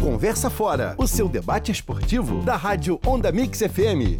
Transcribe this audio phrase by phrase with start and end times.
[0.00, 4.18] Conversa Fora, o seu debate esportivo da Rádio Onda Mix FM.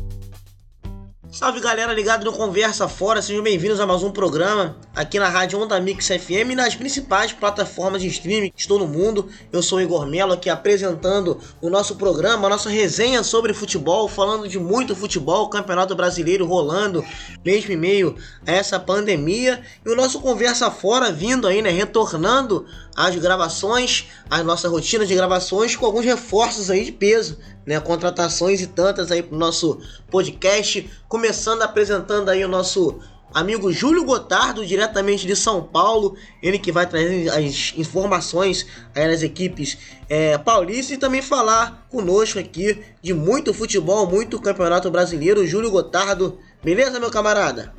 [1.33, 5.59] Salve galera ligado no Conversa Fora, sejam bem-vindos a mais um programa aqui na Rádio
[5.59, 9.31] Onda Mix FM e nas principais plataformas de streaming que estou no mundo.
[9.51, 14.07] Eu sou o Igor Melo aqui apresentando o nosso programa, a nossa resenha sobre futebol,
[14.09, 17.03] falando de muito futebol, Campeonato Brasileiro rolando
[17.43, 18.15] mesmo em meio
[18.47, 24.43] a essa pandemia e o nosso Conversa Fora vindo aí, né, retornando as gravações, a
[24.43, 27.81] nossa rotina de gravações com alguns reforços aí de peso, né?
[27.81, 30.91] Contratações e tantas aí pro nosso podcast.
[31.09, 33.01] Começando apresentando aí o nosso
[33.33, 39.23] amigo Júlio Gotardo, diretamente de São Paulo, ele que vai trazer as informações aí das
[39.23, 45.47] equipes é, paulistas e também falar conosco aqui de muito futebol, muito campeonato brasileiro.
[45.47, 47.73] Júlio Gotardo, beleza, meu camarada?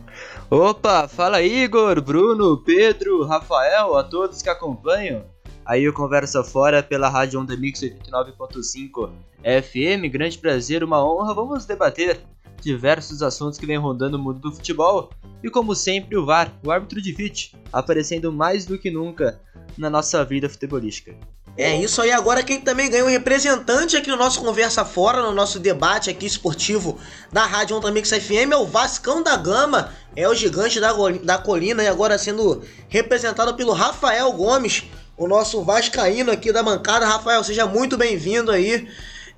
[0.50, 5.24] Opa, fala Igor, Bruno, Pedro, Rafael, a todos que acompanham.
[5.66, 9.10] Aí o Conversa Fora pela Rádio Onda Mix 89.5
[9.42, 11.34] FM, grande prazer, uma honra.
[11.34, 12.20] Vamos debater
[12.62, 15.10] diversos assuntos que vem rondando o mundo do futebol.
[15.44, 19.40] E como sempre, o VAR, o árbitro de vídeo, aparecendo mais do que nunca
[19.78, 21.16] na nossa vida futebolística.
[21.58, 25.34] É isso aí, agora quem também ganhou um representante aqui no nosso Conversa Fora, no
[25.34, 26.98] nosso debate aqui esportivo
[27.32, 31.38] da Rádio Onda Mix FM é o Vascão da Gama, é o gigante da, da
[31.38, 34.86] colina e agora sendo representado pelo Rafael Gomes,
[35.18, 37.06] o nosso vascaíno aqui da bancada.
[37.06, 38.88] Rafael, seja muito bem-vindo aí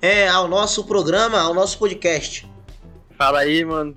[0.00, 2.53] é, ao nosso programa, ao nosso podcast.
[3.16, 3.94] Fala aí, mano.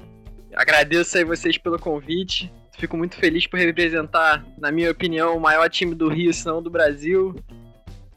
[0.56, 2.52] Agradeço aí vocês pelo convite.
[2.78, 6.62] Fico muito feliz por representar, na minha opinião, o maior time do Rio, se não
[6.62, 7.36] do Brasil.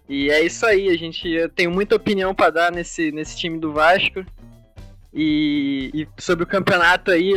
[0.08, 3.58] E é isso aí, a gente eu tenho muita opinião para dar nesse, nesse time
[3.58, 4.24] do Vasco.
[5.14, 7.32] E, e, sobre o campeonato aí,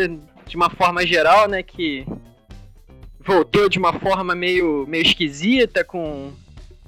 [0.46, 2.06] de uma forma geral, né, que
[3.26, 6.34] voltou de uma forma meio, meio esquisita, com,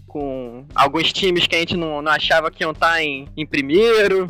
[0.06, 4.30] com alguns times que a gente não, não achava que iam estar em, em primeiro,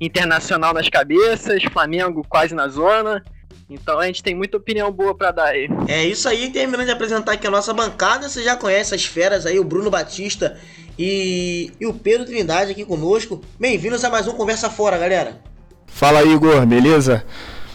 [0.00, 3.22] Internacional nas cabeças, Flamengo quase na zona.
[3.68, 5.68] Então a gente tem muita opinião boa para dar aí.
[5.88, 9.44] É isso aí, terminando de apresentar aqui a nossa bancada, você já conhece as feras
[9.44, 10.56] aí, o Bruno Batista
[10.98, 13.40] e, e o Pedro Trindade aqui conosco.
[13.58, 15.40] Bem-vindos a mais um Conversa Fora, galera.
[15.86, 17.24] Fala Igor, beleza?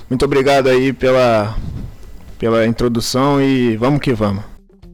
[0.10, 1.58] Muito obrigado aí pela,
[2.38, 4.44] pela introdução e vamos que vamos.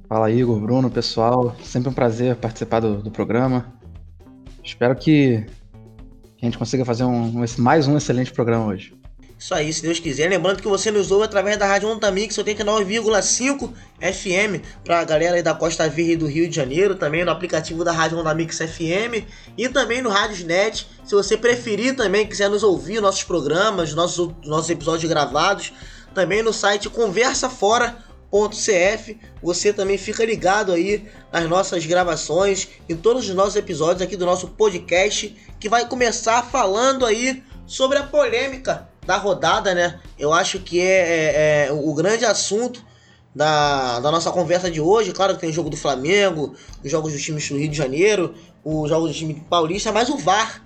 [0.10, 3.74] Fala Igor, Bruno, pessoal, sempre um prazer participar do, do programa.
[4.64, 5.46] Espero que,
[6.38, 8.94] que a gente consiga fazer um, mais um excelente programa hoje.
[9.40, 10.28] Isso aí, se Deus quiser.
[10.30, 15.44] Lembrando que você nos ouve através da Rádio Ontamix 89,5 FM para a galera aí
[15.44, 19.70] da Costa Verde do Rio de Janeiro, também no aplicativo da Rádio Ontamix FM e
[19.70, 20.88] também no Rádiosnet.
[21.06, 25.72] Se você preferir também, quiser nos ouvir nossos programas, nossos, nossos episódios gravados,
[26.16, 26.90] também no site
[28.30, 29.18] conversafora.cf.
[29.42, 34.26] Você também fica ligado aí nas nossas gravações, em todos os nossos episódios aqui do
[34.26, 40.00] nosso podcast, que vai começar falando aí sobre a polêmica da rodada, né?
[40.20, 42.86] Eu acho que é, é, é, o grande assunto
[43.34, 45.14] da, da nossa conversa de hoje.
[45.14, 48.36] Claro que tem o jogo do Flamengo, os jogos dos times do Rio de Janeiro,
[48.64, 50.64] os jogos do time paulista, mas o VAR,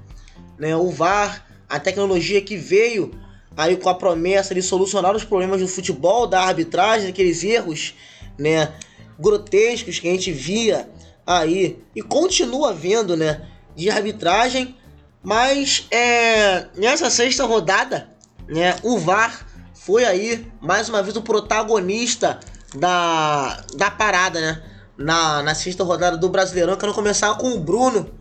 [0.57, 0.75] né?
[0.75, 3.11] O VAR, a tecnologia que veio
[3.55, 7.93] aí com a promessa de solucionar os problemas do futebol, da arbitragem, aqueles erros,
[8.37, 8.71] né?
[9.19, 10.89] Grotescos que a gente via
[11.25, 13.47] aí e continua vendo, né?
[13.75, 14.75] De arbitragem,
[15.23, 18.11] mas é, nessa sexta rodada
[18.51, 18.75] né?
[18.83, 22.39] O VAR foi aí mais uma vez o protagonista
[22.75, 24.63] da, da parada, né?
[24.97, 26.75] Na, na sexta rodada do Brasileirão.
[26.75, 28.11] Quero começar com o Bruno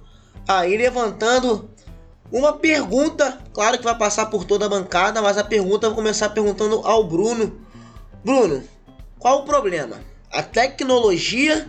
[0.47, 1.69] aí levantando
[2.33, 3.39] uma pergunta.
[3.53, 6.81] Claro que vai passar por toda a bancada, mas a pergunta eu vou começar perguntando
[6.85, 7.61] ao Bruno.
[8.25, 8.63] Bruno,
[9.19, 9.97] qual o problema?
[10.33, 11.69] A tecnologia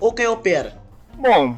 [0.00, 0.78] ou quem opera?
[1.18, 1.56] Bom,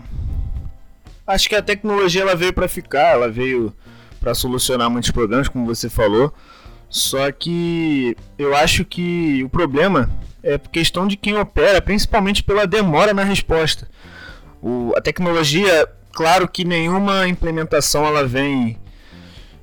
[1.26, 3.72] acho que a tecnologia ela veio para ficar, ela veio
[4.20, 6.32] para solucionar muitos problemas, como você falou.
[6.88, 10.10] Só que eu acho que o problema
[10.42, 13.88] é questão de quem opera, principalmente pela demora na resposta.
[14.62, 18.78] O, a tecnologia, claro que nenhuma implementação ela vem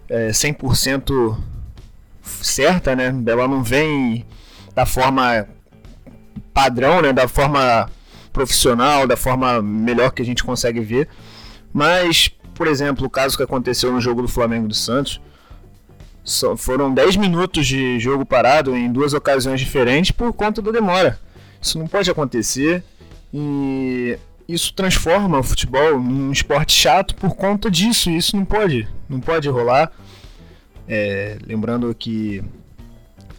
[0.08, 1.38] é, 100%
[2.22, 3.14] certa, né?
[3.26, 4.26] Ela não vem
[4.74, 5.48] da forma
[6.54, 7.12] padrão, né?
[7.12, 7.90] Da forma
[8.32, 11.10] profissional, da forma melhor que a gente consegue ver.
[11.74, 15.20] Mas por exemplo, o caso que aconteceu no jogo do Flamengo do Santos,
[16.58, 21.20] foram 10 minutos de jogo parado em duas ocasiões diferentes por conta da demora.
[21.62, 22.84] Isso não pode acontecer
[23.34, 24.18] e
[24.48, 28.10] isso transforma o futebol num esporte chato por conta disso.
[28.10, 29.92] E isso não pode, não pode rolar.
[30.88, 32.44] É, lembrando que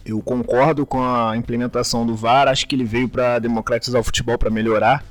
[0.05, 4.37] eu concordo com a implementação do VAR, acho que ele veio para democratizar o futebol,
[4.37, 5.03] para melhorar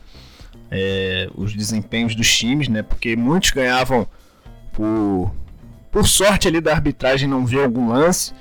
[0.71, 2.83] é, os desempenhos dos times, né?
[2.83, 4.07] Porque muitos ganhavam
[4.73, 5.35] por,
[5.91, 8.33] por sorte ali da arbitragem não ver algum lance,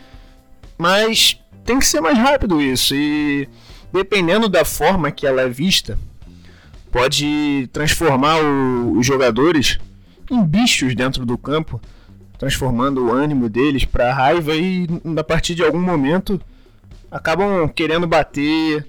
[0.77, 3.47] mas tem que ser mais rápido isso e
[3.91, 5.97] dependendo da forma que ela é vista,
[6.93, 9.79] pode transformar o, os jogadores
[10.29, 11.81] em bichos dentro do campo,
[12.37, 14.87] transformando o ânimo deles para raiva e
[15.17, 16.39] a partir de algum momento
[17.09, 18.87] acabam querendo bater,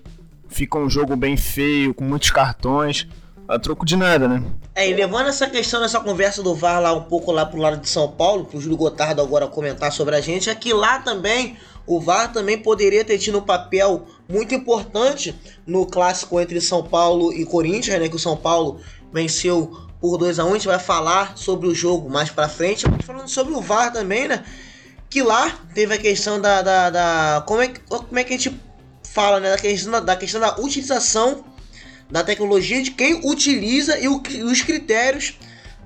[0.49, 3.09] fica um jogo bem feio, com muitos cartões,
[3.49, 4.43] a troco de nada, né?
[4.75, 7.81] É, e levando essa questão nessa conversa do VAR lá um pouco lá pro lado
[7.81, 11.57] de São Paulo, pro Júlio Gotardo agora comentar sobre a gente, é que lá também
[11.87, 15.35] o VAR também poderia ter tido um papel muito importante
[15.67, 18.09] no clássico entre São Paulo e Corinthians, né?
[18.09, 18.81] Que o São Paulo
[19.13, 20.51] venceu por 2 a 1 um.
[20.51, 23.93] A gente vai falar sobre o jogo mais pra frente, mas falando sobre o VAR
[23.93, 24.45] também, né?
[25.09, 26.63] Que lá teve a questão da.
[26.63, 28.61] da, da como, é, como é que a gente
[29.03, 29.51] fala, né?
[29.51, 31.45] Da questão da, da questão da utilização
[32.11, 35.39] da tecnologia de quem utiliza e, o, e os critérios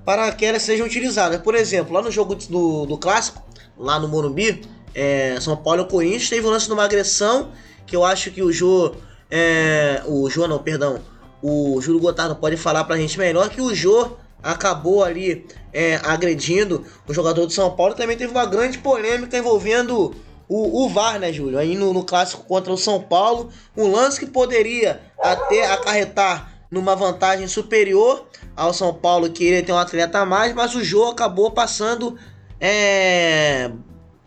[0.05, 1.41] para que elas sejam utilizadas.
[1.41, 3.43] Por exemplo, lá no jogo do, do clássico,
[3.77, 4.63] lá no Morumbi,
[4.95, 7.53] é, São Paulo e Corinthians, teve o lance de uma agressão
[7.89, 8.95] que eu acho que o Jô.
[9.31, 11.01] É, o Jô, não, perdão.
[11.43, 16.85] O Júlio Gotardo pode falar pra gente melhor que o Jô acabou ali é, agredindo
[17.07, 17.95] o jogador do São Paulo.
[17.95, 20.15] Também teve uma grande polêmica envolvendo
[20.49, 21.59] o, o VAR, né, Júlio?
[21.59, 26.95] Aí no, no clássico contra o São Paulo, um lance que poderia até acarretar numa
[26.95, 28.27] vantagem superior
[28.57, 32.19] ao São Paulo, que iria ter um atleta a mais, mas o jogo acabou passando.
[32.61, 33.71] É,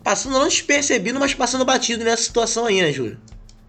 [0.04, 3.20] passando não despercebido, mas passando batido nessa situação aí, né, Júlio?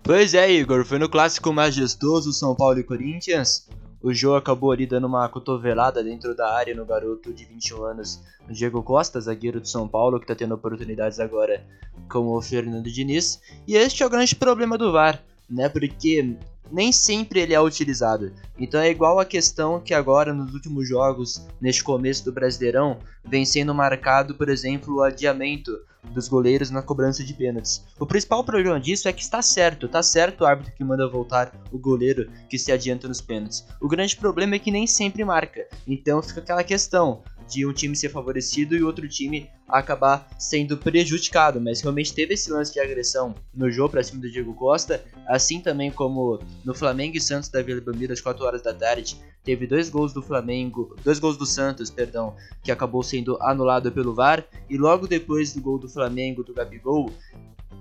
[0.04, 3.68] Pois é, Igor, foi no clássico majestoso São Paulo e Corinthians.
[4.02, 8.20] O Jô acabou ali dando uma cotovelada dentro da área no garoto de 21 anos,
[8.50, 11.64] Diego Costa, zagueiro do São Paulo, que está tendo oportunidades agora
[12.10, 13.40] com o Fernando Diniz.
[13.64, 15.68] E este é o grande problema do VAR, né?
[15.68, 16.34] Porque
[16.72, 18.32] nem sempre ele é utilizado.
[18.58, 23.44] Então é igual a questão que agora nos últimos jogos, neste começo do Brasileirão, vem
[23.44, 25.78] sendo marcado, por exemplo, o adiamento
[26.10, 27.84] dos goleiros na cobrança de pênaltis.
[27.98, 31.52] O principal problema disso é que está certo, está certo o árbitro que manda voltar
[31.70, 33.64] o goleiro que se adianta nos pênaltis.
[33.80, 35.66] O grande problema é que nem sempre marca.
[35.86, 41.60] Então fica aquela questão de um time ser favorecido e outro time acabar sendo prejudicado,
[41.60, 45.60] mas realmente teve esse lance de agressão no jogo para cima do Diego Costa, assim
[45.60, 49.66] também como no Flamengo e Santos da Vila Belmiro às 4 horas da tarde, teve
[49.66, 54.46] dois gols do Flamengo, dois gols do Santos, perdão, que acabou sendo anulado pelo VAR,
[54.68, 57.12] e logo depois do gol do Flamengo do Gabigol,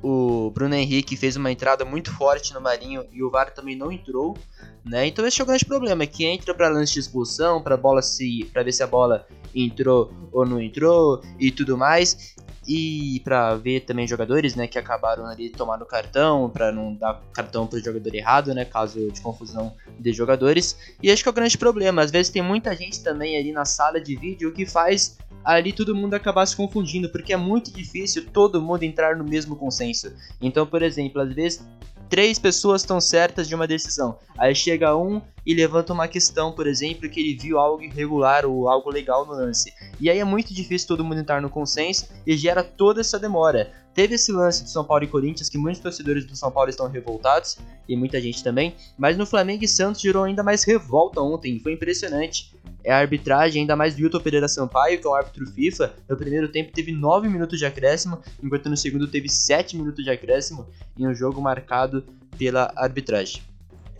[0.03, 3.91] o Bruno Henrique fez uma entrada muito forte no Marinho e o VAR também não
[3.91, 4.37] entrou,
[4.83, 5.05] né?
[5.07, 8.49] Então esse é o grande problema, que entra para lance de expulsão, para bola se,
[8.51, 12.35] para ver se a bola entrou ou não entrou e tudo mais.
[12.67, 17.65] E para ver também jogadores, né, que acabaram ali tomando cartão, para não dar cartão
[17.65, 20.77] pro jogador errado, né, caso de confusão de jogadores.
[21.01, 23.65] E acho que é o grande problema, às vezes tem muita gente também ali na
[23.65, 28.27] sala de vídeo que faz ali todo mundo acabar se confundindo, porque é muito difícil
[28.31, 30.13] todo mundo entrar no mesmo consenso.
[30.39, 31.65] Então, por exemplo, às vezes
[32.11, 34.19] três pessoas estão certas de uma decisão.
[34.37, 38.67] Aí chega um e levanta uma questão, por exemplo, que ele viu algo irregular ou
[38.67, 39.73] algo legal no lance.
[39.97, 43.71] E aí é muito difícil todo mundo entrar no consenso e gera toda essa demora.
[43.93, 46.87] Teve esse lance de São Paulo e Corinthians que muitos torcedores do São Paulo estão
[46.87, 47.57] revoltados
[47.87, 51.73] e muita gente também, mas no Flamengo e Santos gerou ainda mais revolta ontem, foi
[51.73, 52.51] impressionante
[52.83, 55.93] é a arbitragem, ainda mais do Hilton Pereira Sampaio, que é um árbitro FIFA.
[56.09, 60.09] No primeiro tempo teve 9 minutos de acréscimo, enquanto no segundo teve 7 minutos de
[60.09, 60.67] acréscimo,
[60.97, 62.03] em um jogo marcado
[62.37, 63.43] pela arbitragem.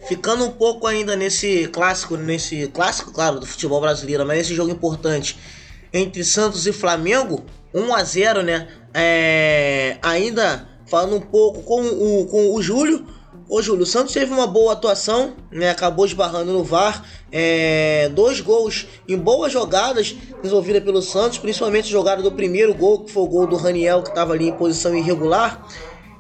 [0.07, 4.71] Ficando um pouco ainda nesse clássico, nesse clássico, claro, do futebol brasileiro, mas nesse jogo
[4.71, 5.38] importante
[5.93, 8.67] entre Santos e Flamengo, 1 a 0 né?
[8.93, 13.05] É, ainda falando um pouco com o, com o Júlio,
[13.53, 15.71] Ô Júlio, o Santos teve uma boa atuação, né?
[15.71, 17.03] Acabou esbarrando no VAR.
[17.29, 23.03] É, dois gols em boas jogadas resolvidas pelo Santos, principalmente a jogada do primeiro gol,
[23.03, 25.67] que foi o gol do Raniel, que estava ali em posição irregular.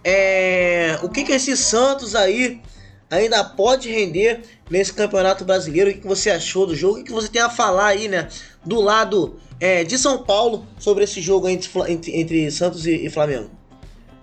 [0.03, 2.61] É, o que, que esse Santos aí
[3.09, 5.89] ainda pode render nesse campeonato brasileiro?
[5.89, 6.95] O que, que você achou do jogo?
[6.95, 8.27] O que, que você tem a falar aí, né?
[8.65, 13.09] Do lado é, de São Paulo sobre esse jogo entre, entre, entre Santos e, e
[13.11, 13.51] Flamengo?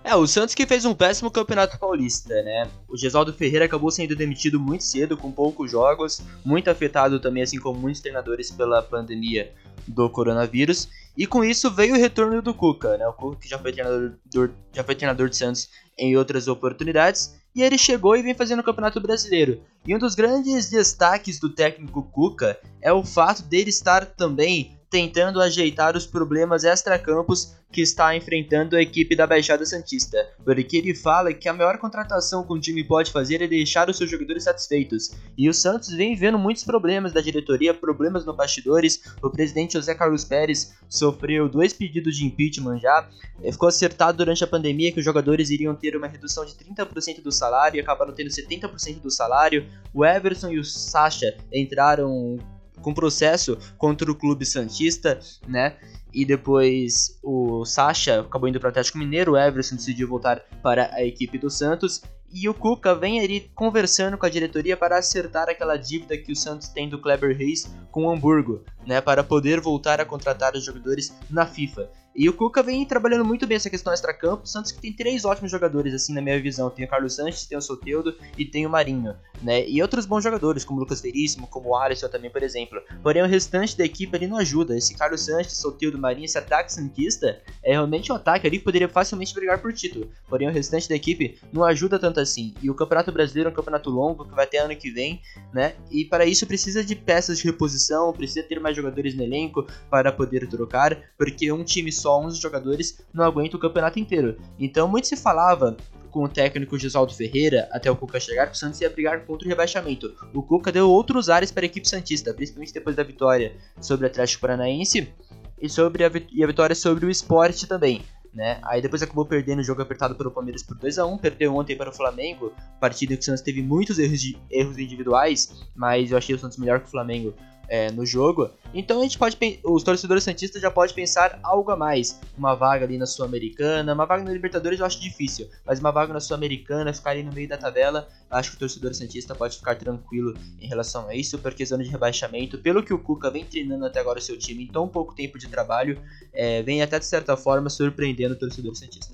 [0.03, 2.69] É, o Santos que fez um péssimo campeonato paulista, né?
[2.89, 7.57] O Gesaldo Ferreira acabou sendo demitido muito cedo, com poucos jogos, muito afetado também, assim
[7.57, 9.53] como muitos treinadores, pela pandemia
[9.87, 10.89] do coronavírus.
[11.17, 13.07] E com isso veio o retorno do Cuca, né?
[13.07, 17.35] O Cuca que já foi treinador, já foi treinador de Santos em outras oportunidades.
[17.55, 19.61] E ele chegou e vem fazendo o Campeonato Brasileiro.
[19.85, 25.41] E um dos grandes destaques do técnico Cuca é o fato dele estar também tentando
[25.41, 31.31] ajeitar os problemas extra-campos que está enfrentando a equipe da Baixada Santista, porque ele fala
[31.31, 35.11] que a maior contratação que um time pode fazer é deixar os seus jogadores satisfeitos.
[35.37, 39.03] E o Santos vem vendo muitos problemas da diretoria, problemas no bastidores.
[39.21, 43.07] O presidente José Carlos Pérez sofreu dois pedidos de impeachment já.
[43.43, 47.21] Eh, ficou acertado durante a pandemia que os jogadores iriam ter uma redução de 30%
[47.21, 49.67] do salário e acabaram tendo 70% do salário.
[49.93, 52.39] O Everson e o Sacha entraram
[52.81, 55.75] com processo contra o clube Santista, né?
[56.13, 60.93] E depois o Sacha acabou indo para o Atlético Mineiro, o Everson decidiu voltar para
[60.93, 62.01] a equipe do Santos.
[62.31, 66.35] E o Cuca vem ali conversando com a diretoria para acertar aquela dívida que o
[66.35, 70.63] Santos tem do Kleber Reis com o Hamburgo, né, para poder voltar a contratar os
[70.63, 71.89] jogadores na FIFA.
[72.15, 74.47] E o Cuca vem trabalhando muito bem essa questão extra-campo.
[74.47, 76.69] Santos que tem três ótimos jogadores, assim, na minha visão.
[76.69, 79.67] Tem o Carlos Sanches, tem o Soteudo e tem o Marinho, né?
[79.67, 82.81] E outros bons jogadores, como o Lucas Veríssimo, como o Alisson também, por exemplo.
[83.01, 84.77] Porém, o restante da equipe ali não ajuda.
[84.77, 88.89] Esse Carlos Sanches, Soteudo, Marinho, esse ataque santista é realmente um ataque ali que poderia
[88.89, 90.09] facilmente brigar por título.
[90.27, 92.53] Porém, o restante da equipe não ajuda tanto assim.
[92.61, 95.21] E o Campeonato Brasileiro é um campeonato longo que vai ter ano que vem,
[95.53, 95.75] né?
[95.91, 100.11] E para isso precisa de peças de reposição, precisa ter mais jogadores no elenco para
[100.11, 104.37] poder trocar, porque um time só 11 jogadores não aguenta o campeonato inteiro.
[104.59, 105.75] Então muito se falava
[106.09, 109.45] com o técnico Gisaldo Ferreira até o Cuca chegar que o Santos ia brigar contra
[109.45, 110.13] o rebaixamento.
[110.33, 114.09] O Cuca deu outros ares para a equipe Santista, principalmente depois da vitória sobre o
[114.09, 115.13] Atlético Paranaense
[115.61, 118.01] e, sobre a, e a vitória sobre o Esporte também.
[118.33, 118.59] Né?
[118.63, 121.75] Aí depois acabou perdendo o jogo apertado pelo Palmeiras por 2 a 1 perdeu ontem
[121.75, 126.17] para o Flamengo, partida que o Santos teve muitos erros, de, erros individuais, mas eu
[126.17, 127.33] achei o Santos melhor que o Flamengo
[127.69, 128.49] é, no jogo.
[128.73, 132.85] Então a gente pode, os torcedores santistas já pode pensar algo a mais, uma vaga
[132.85, 136.93] ali na Sul-Americana, uma vaga na Libertadores eu acho difícil, mas uma vaga na Sul-Americana,
[136.93, 140.67] ficar ali no meio da tabela, acho que o torcedor santista pode ficar tranquilo em
[140.67, 144.19] relação a isso, porque zona de rebaixamento, pelo que o Cuca vem treinando até agora
[144.19, 146.01] o seu time em tão pouco tempo de trabalho,
[146.33, 149.13] é, vem até de certa forma surpreendendo o torcedor santista.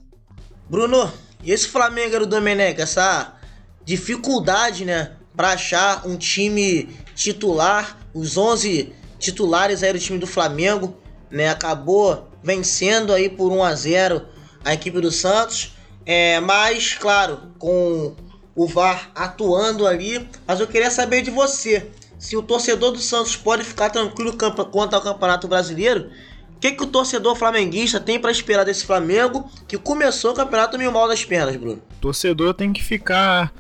[0.70, 1.12] Bruno,
[1.44, 3.38] e esse Flamengo do Domenech, essa
[3.84, 10.96] dificuldade, né, para achar um time titular os 11 titulares aí do time do Flamengo,
[11.30, 11.50] né?
[11.50, 14.22] Acabou vencendo aí por 1 a 0
[14.64, 15.74] a equipe do Santos.
[16.06, 18.16] É, mas, claro, com
[18.56, 20.28] o VAR atuando ali.
[20.48, 21.90] Mas eu queria saber de você.
[22.18, 24.36] Se o torcedor do Santos pode ficar tranquilo
[24.72, 26.10] quanto ao Campeonato Brasileiro,
[26.56, 30.78] o que, que o torcedor flamenguista tem para esperar desse Flamengo que começou o campeonato
[30.78, 31.82] meio mal das pernas, Bruno?
[31.98, 33.54] O torcedor tem que ficar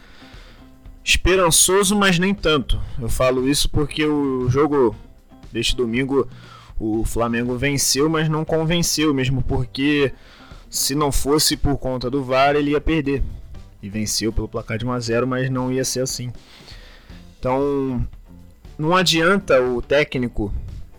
[1.05, 2.81] esperançoso, mas nem tanto.
[2.99, 4.95] Eu falo isso porque o jogo
[5.53, 6.27] deste domingo
[6.79, 10.11] o Flamengo venceu, mas não convenceu, mesmo porque
[10.67, 13.23] se não fosse por conta do VAR, ele ia perder.
[13.83, 16.33] E venceu pelo placar de 1 a 0, mas não ia ser assim.
[17.39, 18.05] Então,
[18.75, 20.51] não adianta o técnico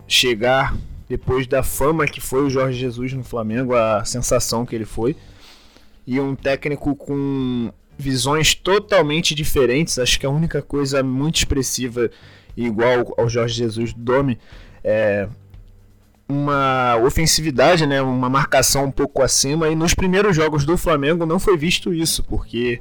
[0.07, 0.73] chegar
[1.09, 5.17] depois da fama que foi o Jorge Jesus no Flamengo, a sensação que ele foi,
[6.05, 9.97] e um técnico com visões totalmente diferentes.
[9.97, 12.09] Acho que a única coisa muito expressiva
[12.55, 14.37] igual ao Jorge Jesus do Domi
[14.83, 15.27] é
[16.29, 19.69] uma ofensividade, né, uma marcação um pouco acima.
[19.69, 22.79] E nos primeiros jogos do Flamengo não foi visto isso, porque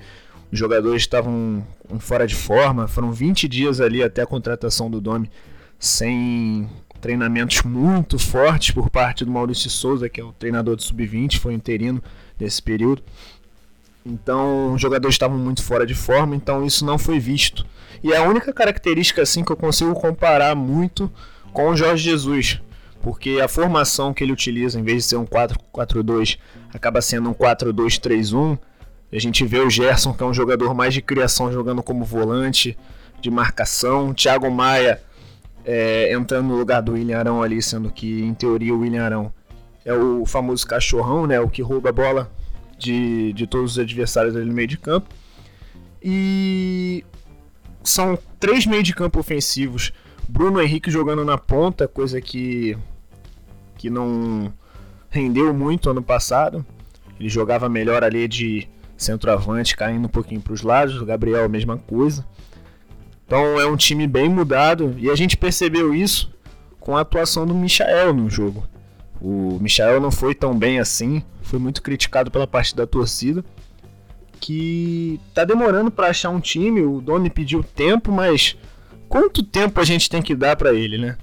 [0.50, 1.64] os jogadores estavam
[2.00, 2.88] fora de forma.
[2.88, 5.30] Foram 20 dias ali até a contratação do Domi
[5.78, 6.68] sem
[7.00, 11.54] treinamentos muito fortes por parte do Maurício Souza, que é o treinador do sub-20, foi
[11.54, 12.02] interino
[12.38, 13.02] nesse período.
[14.08, 17.66] Então, os jogadores estavam muito fora de forma, então isso não foi visto.
[18.04, 21.10] E é a única característica assim que eu consigo comparar muito
[21.52, 22.60] com o Jorge Jesus,
[23.02, 26.38] porque a formação que ele utiliza, em vez de ser um 4-4-2,
[26.72, 28.56] acaba sendo um 4-2-3-1.
[29.12, 32.78] A gente vê o Gerson, que é um jogador mais de criação, jogando como volante,
[33.20, 34.14] de marcação.
[34.14, 35.02] Thiago Maia
[35.64, 39.32] é, entrando no lugar do William Arão ali, sendo que, em teoria, o William Arão
[39.84, 42.30] é o famoso cachorrão, né, o que rouba a bola
[42.78, 45.08] de, de todos os adversários ali no meio de campo.
[46.02, 47.04] E
[47.82, 49.92] são três meio de campo ofensivos.
[50.28, 52.76] Bruno Henrique jogando na ponta, coisa que,
[53.76, 54.52] que não
[55.08, 56.64] rendeu muito ano passado.
[57.18, 61.00] Ele jogava melhor ali de centroavante, caindo um pouquinho para os lados.
[61.00, 62.26] O Gabriel, a mesma coisa.
[63.26, 66.32] Então é um time bem mudado e a gente percebeu isso
[66.78, 68.64] com a atuação do Michael no jogo.
[69.20, 73.44] O Michael não foi tão bem assim, foi muito criticado pela parte da torcida.
[74.38, 78.56] Que tá demorando para achar um time, o Domi pediu tempo, mas
[79.08, 81.16] quanto tempo a gente tem que dar para ele, né?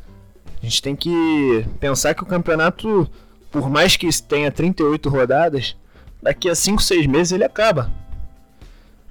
[0.61, 3.07] A gente tem que pensar que o campeonato,
[3.51, 5.75] por mais que tenha 38 rodadas,
[6.21, 7.91] daqui a 5, 6 meses ele acaba.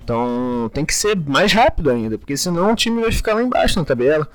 [0.02, 3.78] Então tem que ser mais rápido ainda, porque senão o time vai ficar lá embaixo
[3.78, 4.26] na tabela.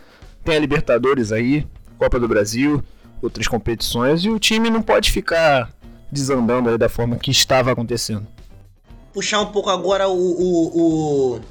[0.45, 1.67] Tem a Libertadores aí,
[1.97, 2.81] Copa do Brasil,
[3.21, 5.69] outras competições e o time não pode ficar
[6.11, 8.27] desandando aí da forma que estava acontecendo.
[9.13, 11.41] Puxar um pouco agora o, o,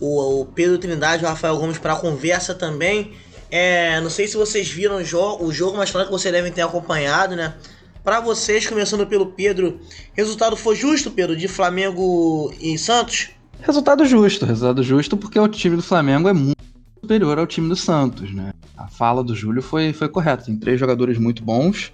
[0.00, 3.12] o, o Pedro Trindade e o Rafael Gomes para a conversa também.
[3.50, 6.50] É, não sei se vocês viram o, jo o jogo, mas claro que vocês devem
[6.50, 7.54] ter acompanhado, né?
[8.02, 9.80] Para vocês, começando pelo Pedro,
[10.12, 13.30] resultado foi justo, Pedro, de Flamengo e Santos?
[13.62, 16.62] Resultado justo, resultado justo porque o time do Flamengo é muito
[17.00, 18.52] superior ao time do Santos, né?
[18.76, 20.44] A fala do Júlio foi, foi correta.
[20.44, 21.92] Tem três jogadores muito bons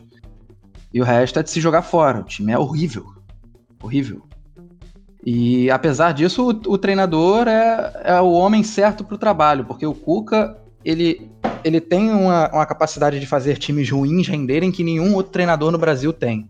[0.93, 2.21] e o resto é de se jogar fora.
[2.21, 3.07] O time é horrível.
[3.83, 4.23] Horrível.
[5.25, 9.87] E apesar disso, o, o treinador é, é o homem certo para o trabalho, porque
[9.87, 11.31] o Cuca ele,
[11.63, 15.79] ele tem uma, uma capacidade de fazer times ruins renderem que nenhum outro treinador no
[15.79, 16.49] Brasil tem.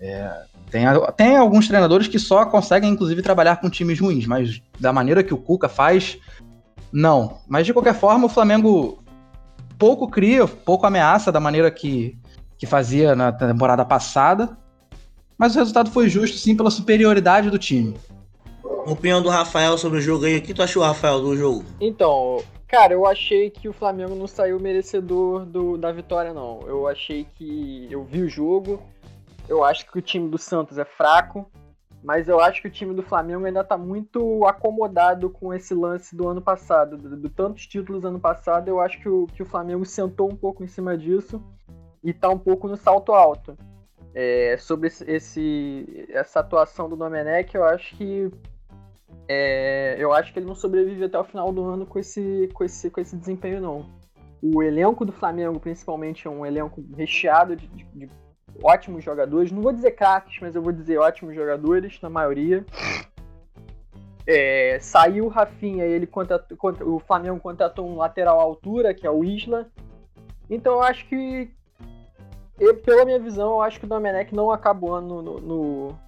[0.00, 0.84] É, tem,
[1.16, 5.34] tem alguns treinadores que só conseguem, inclusive, trabalhar com times ruins, mas da maneira que
[5.34, 6.18] o Cuca faz,
[6.92, 7.38] não.
[7.46, 9.02] Mas de qualquer forma, o Flamengo
[9.78, 12.16] pouco cria, pouco ameaça da maneira que,
[12.58, 14.56] que fazia na temporada passada.
[15.36, 17.96] Mas o resultado foi justo, sim, pela superioridade do time.
[18.86, 20.38] Opinião do Rafael sobre o jogo aí.
[20.38, 21.64] O que tu achou, Rafael, do jogo?
[21.80, 26.60] Então, cara, eu achei que o Flamengo não saiu merecedor do, da vitória, não.
[26.66, 27.88] Eu achei que.
[27.90, 28.82] Eu vi o jogo.
[29.48, 31.50] Eu acho que o time do Santos é fraco.
[32.02, 36.14] Mas eu acho que o time do Flamengo ainda tá muito acomodado com esse lance
[36.14, 36.98] do ano passado.
[36.98, 40.36] Do, do tantos títulos ano passado, eu acho que o, que o Flamengo sentou um
[40.36, 41.42] pouco em cima disso
[42.04, 43.56] e tá um pouco no salto alto.
[44.14, 48.30] É, sobre esse, essa atuação do Domenech, eu acho que
[49.26, 52.62] é, eu acho que ele não sobrevive até o final do ano com esse, com
[52.62, 53.86] esse, com esse desempenho, não.
[54.42, 58.10] O elenco do Flamengo, principalmente, é um elenco recheado de, de, de
[58.62, 59.50] ótimos jogadores.
[59.50, 62.64] Não vou dizer craques, mas eu vou dizer ótimos jogadores, na maioria.
[64.26, 69.10] É, saiu o Rafinha, ele contratou, o Flamengo contratou um lateral à altura, que é
[69.10, 69.66] o Isla.
[70.48, 71.50] Então eu acho que
[72.58, 75.98] eu, pela minha visão, eu acho que o Domenech não acaba o ano no, no,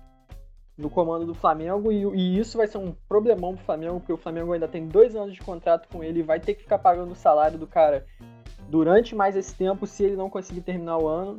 [0.79, 4.19] no comando do Flamengo e, e, isso vai ser um problemão pro Flamengo, porque o
[4.19, 7.13] Flamengo ainda tem dois anos de contrato com ele e vai ter que ficar pagando
[7.13, 8.07] o salário do cara
[8.69, 11.39] durante mais esse tempo se ele não conseguir terminar o ano.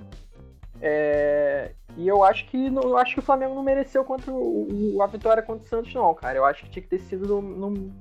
[0.80, 5.08] É, e eu acho que eu acho que o Flamengo não mereceu contra o, a
[5.08, 6.38] vitória contra o Santos, não, cara.
[6.38, 7.94] Eu acho que tinha que ter sido no, no,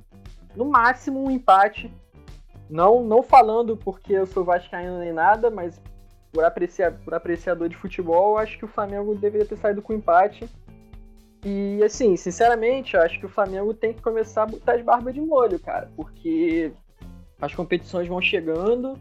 [0.54, 1.92] no máximo um empate.
[2.68, 5.80] Não, não falando porque eu sou vascaíno nem nada, mas
[6.36, 10.46] por, apreciar, por apreciador de futebol, acho que o Flamengo deveria ter saído com empate.
[11.42, 15.20] E assim, sinceramente, acho que o Flamengo tem que começar a botar as barbas de
[15.22, 16.72] molho, cara, porque
[17.40, 18.98] as competições vão chegando,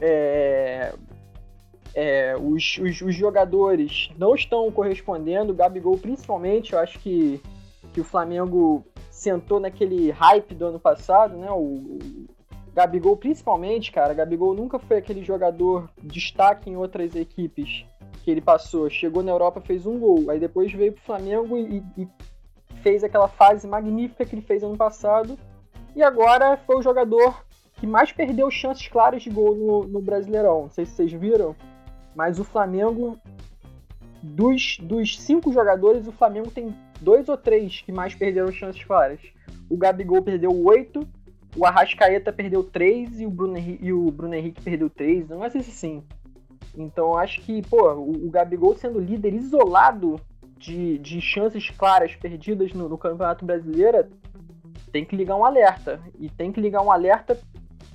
[0.00, 0.94] é,
[1.96, 7.42] é, os, os, os, jogadores não estão correspondendo, o Gabigol principalmente, eu acho que,
[7.92, 11.50] que o Flamengo sentou naquele hype do ano passado, né?
[11.50, 11.98] O,
[12.74, 17.84] Gabigol, principalmente, cara, Gabigol nunca foi aquele jogador destaque em outras equipes
[18.24, 18.88] que ele passou.
[18.88, 22.08] Chegou na Europa, fez um gol, aí depois veio pro Flamengo e, e
[22.82, 25.38] fez aquela fase magnífica que ele fez ano passado.
[25.94, 30.62] E agora foi o jogador que mais perdeu chances claras de gol no, no Brasileirão.
[30.62, 31.54] Não sei se vocês viram,
[32.14, 33.18] mas o Flamengo,
[34.22, 39.20] dos, dos cinco jogadores, o Flamengo tem dois ou três que mais perderam chances claras.
[39.68, 41.06] O Gabigol perdeu oito
[41.56, 45.28] o Arrascaeta perdeu 3 e o Bruno Henrique, e o Bruno Henrique perdeu 3.
[45.28, 46.02] Não é assim.
[46.76, 50.18] Então acho que, pô, o, o Gabigol sendo líder isolado
[50.56, 54.08] de, de chances claras perdidas no, no Campeonato Brasileiro,
[54.90, 56.00] tem que ligar um alerta.
[56.18, 57.38] E tem que ligar um alerta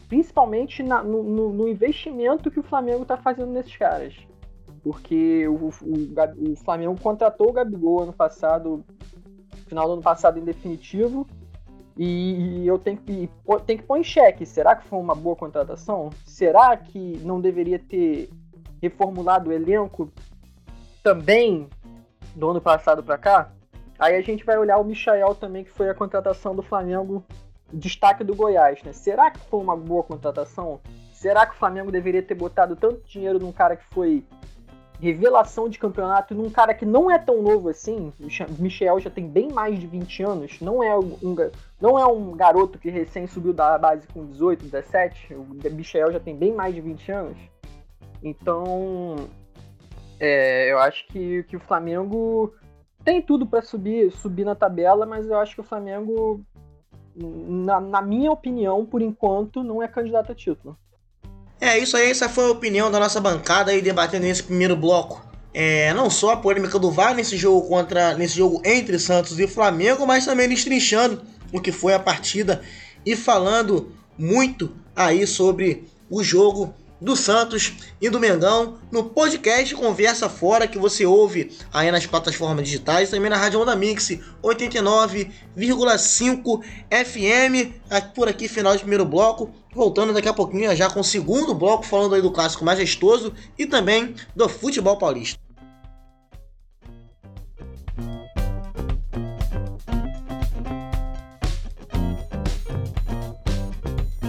[0.08, 4.16] principalmente na, no, no, no, investimento que o Flamengo está fazendo nesses caras.
[4.84, 8.86] Porque o, o, o, Flamengo contratou o Gabigol ano passado,
[9.68, 11.28] final do ano passado em definitivo,
[11.98, 13.30] e, e eu tenho que,
[13.66, 16.10] tenho que pôr em xeque: será que foi uma boa contratação?
[16.26, 18.30] Será que não deveria ter
[18.82, 20.12] reformulado o elenco
[21.04, 21.68] também
[22.36, 23.52] do ano passado para cá?
[23.98, 27.26] Aí a gente vai olhar o Michael também, que foi a contratação do Flamengo,
[27.74, 28.94] destaque do Goiás, né?
[28.94, 30.80] Será que foi uma boa contratação?
[31.12, 34.24] Será que o Flamengo deveria ter botado tanto dinheiro num cara que foi
[35.00, 38.12] revelação de campeonato num cara que não é tão novo assim.
[38.20, 40.60] O Michel já tem bem mais de 20 anos.
[40.60, 41.16] Não é um,
[41.80, 45.34] não é um garoto que recém subiu da base com 18, 17.
[45.36, 47.38] O Michel já tem bem mais de 20 anos.
[48.24, 49.16] Então,
[50.20, 52.54] é, eu acho que, que o Flamengo
[53.04, 56.42] tem tudo para subir, subir na tabela, mas eu acho que o Flamengo,
[57.16, 60.78] na, na minha opinião, por enquanto, não é candidato a título.
[61.60, 65.26] É isso aí, essa foi a opinião da nossa bancada aí debatendo nesse primeiro bloco.
[65.54, 69.48] É, não só a polêmica do VAR nesse jogo contra nesse jogo entre Santos e
[69.48, 72.62] Flamengo, mas também destrinchando o que foi a partida
[73.04, 80.28] e falando muito aí sobre o jogo do Santos e do Mengão no podcast Conversa
[80.28, 87.72] Fora que você ouve aí nas plataformas digitais, também na Rádio Onda Mix 89,5 FM.
[88.14, 89.52] Por aqui, final de primeiro bloco.
[89.74, 93.66] Voltando daqui a pouquinho já com o segundo bloco, falando aí do clássico majestoso e
[93.66, 95.47] também do futebol paulista.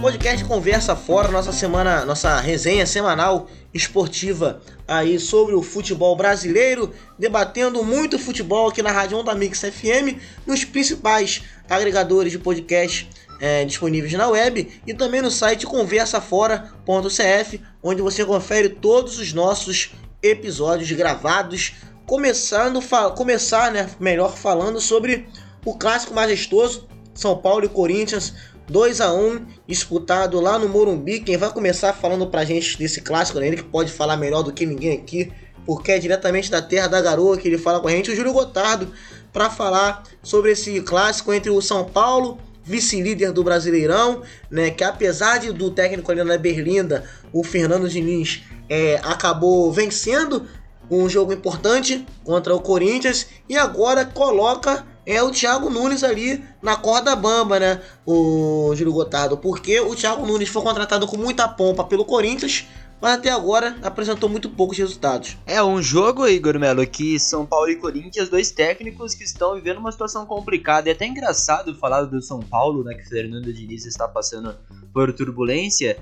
[0.01, 7.83] Podcast Conversa Fora, nossa semana, nossa resenha semanal esportiva aí sobre o futebol brasileiro, debatendo
[7.83, 13.09] muito futebol aqui na Rádio Onda Mix FM, nos principais agregadores de podcast
[13.41, 19.91] é, disponíveis na web e também no site conversafora.cf, onde você confere todos os nossos
[20.23, 21.73] episódios gravados,
[22.05, 22.81] começando
[23.17, 25.27] começar, né, melhor falando sobre
[25.65, 28.33] o clássico majestoso São Paulo e Corinthians
[28.69, 31.19] 2 a 1 disputado lá no Morumbi.
[31.19, 33.47] Quem vai começar falando pra gente desse clássico, né?
[33.47, 35.31] ele que pode falar melhor do que ninguém aqui,
[35.65, 38.31] porque é diretamente da terra da garoa que ele fala com a gente, o Júlio
[38.31, 38.93] Gotardo,
[39.33, 44.69] para falar sobre esse clássico entre o São Paulo, vice-líder do Brasileirão, né?
[44.69, 47.03] Que apesar de, do técnico ali na Berlinda,
[47.33, 50.45] o Fernando Diniz é, acabou vencendo
[50.89, 56.75] um jogo importante contra o Corinthians e agora coloca é o Thiago Nunes ali na
[56.75, 57.81] corda bamba, né?
[58.05, 62.67] O Júlio Gotardo, porque o Thiago Nunes foi contratado com muita pompa pelo Corinthians,
[63.01, 65.35] mas até agora apresentou muito poucos resultados.
[65.47, 69.79] É um jogo, Igor Melo, que São Paulo e Corinthians, dois técnicos que estão vivendo
[69.79, 70.89] uma situação complicada.
[70.89, 72.93] É até engraçado falar do São Paulo, né?
[72.93, 74.55] Que Fernando Diniz está passando
[74.93, 75.97] por turbulência,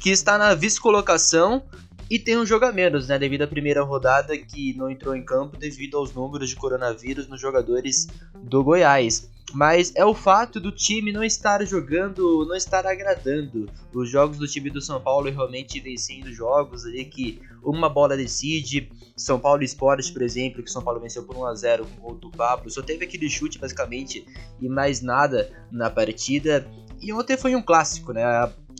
[0.00, 1.62] que está na vice-colocação
[2.08, 3.18] e tem um jogo a menos, né?
[3.18, 7.40] Devido à primeira rodada que não entrou em campo devido aos números de coronavírus nos
[7.40, 8.06] jogadores
[8.42, 9.28] do Goiás.
[9.52, 13.68] Mas é o fato do time não estar jogando, não estar agradando.
[13.94, 18.90] Os jogos do time do São Paulo realmente vencendo jogos ali que uma bola decide.
[19.16, 22.10] São Paulo Esporte, por exemplo, que São Paulo venceu por 1 a 0 com o
[22.10, 22.70] gol do Pablo.
[22.70, 24.26] Só teve aquele chute basicamente
[24.60, 26.66] e mais nada na partida.
[27.00, 28.22] E ontem foi um clássico, né?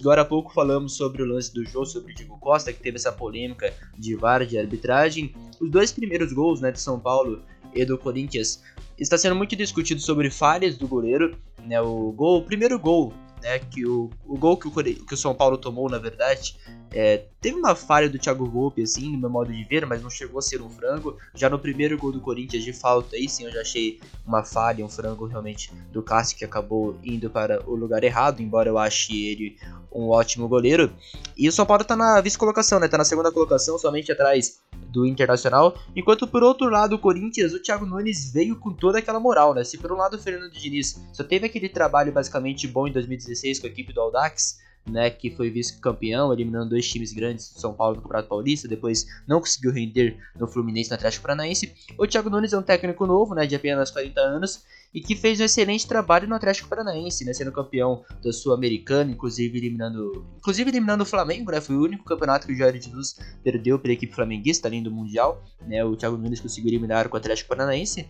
[0.01, 2.97] Agora há pouco falamos sobre o lance do jogo, sobre o Diego Costa, que teve
[2.97, 5.35] essa polêmica de VAR de arbitragem.
[5.61, 7.43] Os dois primeiros gols né, de São Paulo
[7.75, 8.63] e do Corinthians
[8.99, 11.37] está sendo muito discutido sobre falhas do goleiro.
[11.65, 15.17] Né, o, gol, o primeiro gol né, que o, o gol que o, que o
[15.17, 16.57] São Paulo tomou, na verdade,
[16.93, 20.11] é, teve uma falha do Thiago Volpe, assim, no meu modo de ver, mas não
[20.11, 21.17] chegou a ser um frango.
[21.35, 24.85] Já no primeiro gol do Corinthians de falta, aí sim eu já achei uma falha,
[24.85, 29.27] um frango realmente do Cássio que acabou indo para o lugar errado, embora eu ache
[29.27, 29.59] ele
[29.97, 30.93] um ótimo goleiro.
[31.37, 32.87] E o São Paulo tá na vice-colocação, né?
[32.87, 35.77] Tá na segunda colocação, somente atrás do Internacional.
[35.95, 39.65] Enquanto por outro lado, o Corinthians, o Thiago Nunes veio com toda aquela moral, né?
[39.65, 43.61] Se por um lado o Fernando Diniz só teve aquele trabalho basicamente bom em 2016
[43.61, 47.97] com a equipe do Audax, né, que foi vice-campeão, eliminando dois times grandes, São Paulo
[47.97, 51.73] no Campeonato Paulista, depois não conseguiu render no Fluminense no Atlético Paranaense.
[51.99, 55.41] O Thiago Nunes é um técnico novo, né, de apenas 40 anos, e que fez
[55.41, 61.03] um excelente trabalho no Atlético Paranaense, né, sendo campeão da Sul-Americana, inclusive eliminando, inclusive eliminando
[61.03, 64.15] o Flamengo, né, foi o único campeonato que o Jorge Jesus perdeu para a equipe
[64.15, 68.09] flamenguista, além do Mundial, né, o Thiago Nunes conseguiu eliminar com o Atlético Paranaense.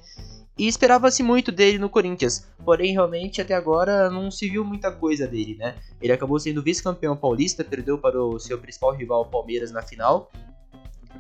[0.59, 5.27] E esperava-se muito dele no Corinthians, porém realmente até agora não se viu muita coisa
[5.27, 5.77] dele, né?
[6.01, 10.31] Ele acabou sendo vice-campeão paulista, perdeu para o seu principal rival Palmeiras na final,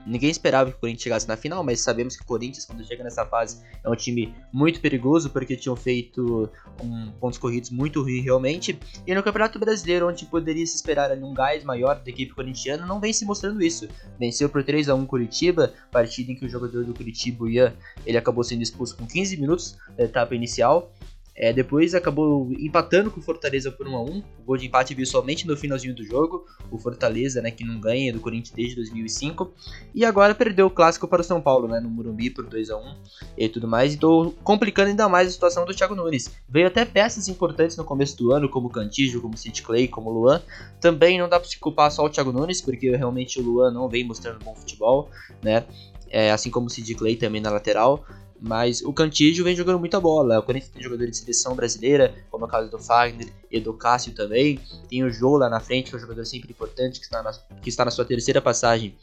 [0.07, 3.05] Ninguém esperava que o Corinthians chegasse na final, mas sabemos que o Corinthians, quando chega
[3.05, 6.51] nessa fase, é um time muito perigoso, porque tinham feito
[6.83, 8.79] um, pontos corridos muito ruins realmente.
[9.07, 13.01] E no Campeonato Brasileiro, onde poderia se esperar um gás maior da equipe corintiana, não
[13.01, 13.89] vem se mostrando isso.
[14.19, 18.19] Venceu por 3 a 1 Curitiba, partida em que o jogador do Curitiba, Ian, ele
[18.19, 20.93] acabou sendo expulso com 15 minutos da etapa inicial.
[21.37, 24.95] É, depois acabou empatando com o Fortaleza por 1 a 1 O gol de empate
[24.95, 26.47] veio somente no finalzinho do jogo.
[26.71, 29.53] O Fortaleza, né, que não ganha do Corinthians desde 2005.
[29.95, 32.79] E agora perdeu o clássico para o São Paulo, né, no Morumbi por 2 a
[32.79, 32.95] 1
[33.37, 33.95] e tudo mais.
[33.95, 36.31] Então complicando ainda mais a situação do Thiago Nunes.
[36.49, 40.41] Veio até peças importantes no começo do ano, como Cantígio, como Sid Clay, como Luan.
[40.81, 43.89] Também não dá para se culpar só o Thiago Nunes, porque realmente o Luan não
[43.89, 45.11] vem mostrando bom futebol,
[45.43, 45.65] né?
[46.09, 48.05] É, assim como o Sid Clay também na lateral.
[48.41, 50.39] Mas o Cantígio vem jogando muita bola.
[50.39, 53.73] O Corinthians tem jogadores de seleção brasileira, como é o caso do Fagner e do
[53.73, 54.61] Cássio também.
[54.89, 57.33] Tem o Jô lá na frente, que é um jogador sempre importante, que está na,
[57.33, 58.95] que está na sua terceira passagem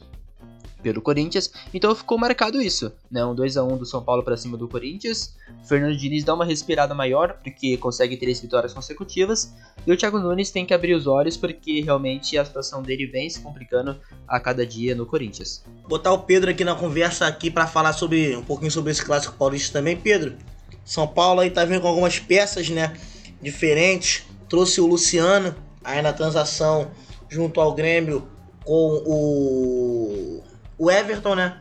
[0.84, 1.50] pelo Corinthians.
[1.72, 3.24] Então ficou marcado isso, né?
[3.24, 5.34] Um 2 a 1 do São Paulo para cima do Corinthians.
[5.62, 9.50] O Fernando Diniz dá uma respirada maior porque consegue três vitórias consecutivas.
[9.86, 13.30] E o Thiago Nunes tem que abrir os olhos porque realmente a situação dele vem
[13.30, 15.64] se complicando a cada dia no Corinthians.
[15.88, 19.34] Botar o Pedro aqui na conversa aqui para falar sobre um pouquinho sobre esse clássico
[19.36, 20.36] paulista também, Pedro.
[20.84, 22.94] São Paulo aí tá vindo com algumas peças, né,
[23.40, 24.26] diferentes.
[24.50, 26.90] Trouxe o Luciano aí na transação
[27.30, 28.28] junto ao Grêmio
[28.64, 30.42] com o,
[30.78, 31.58] o Everton, né?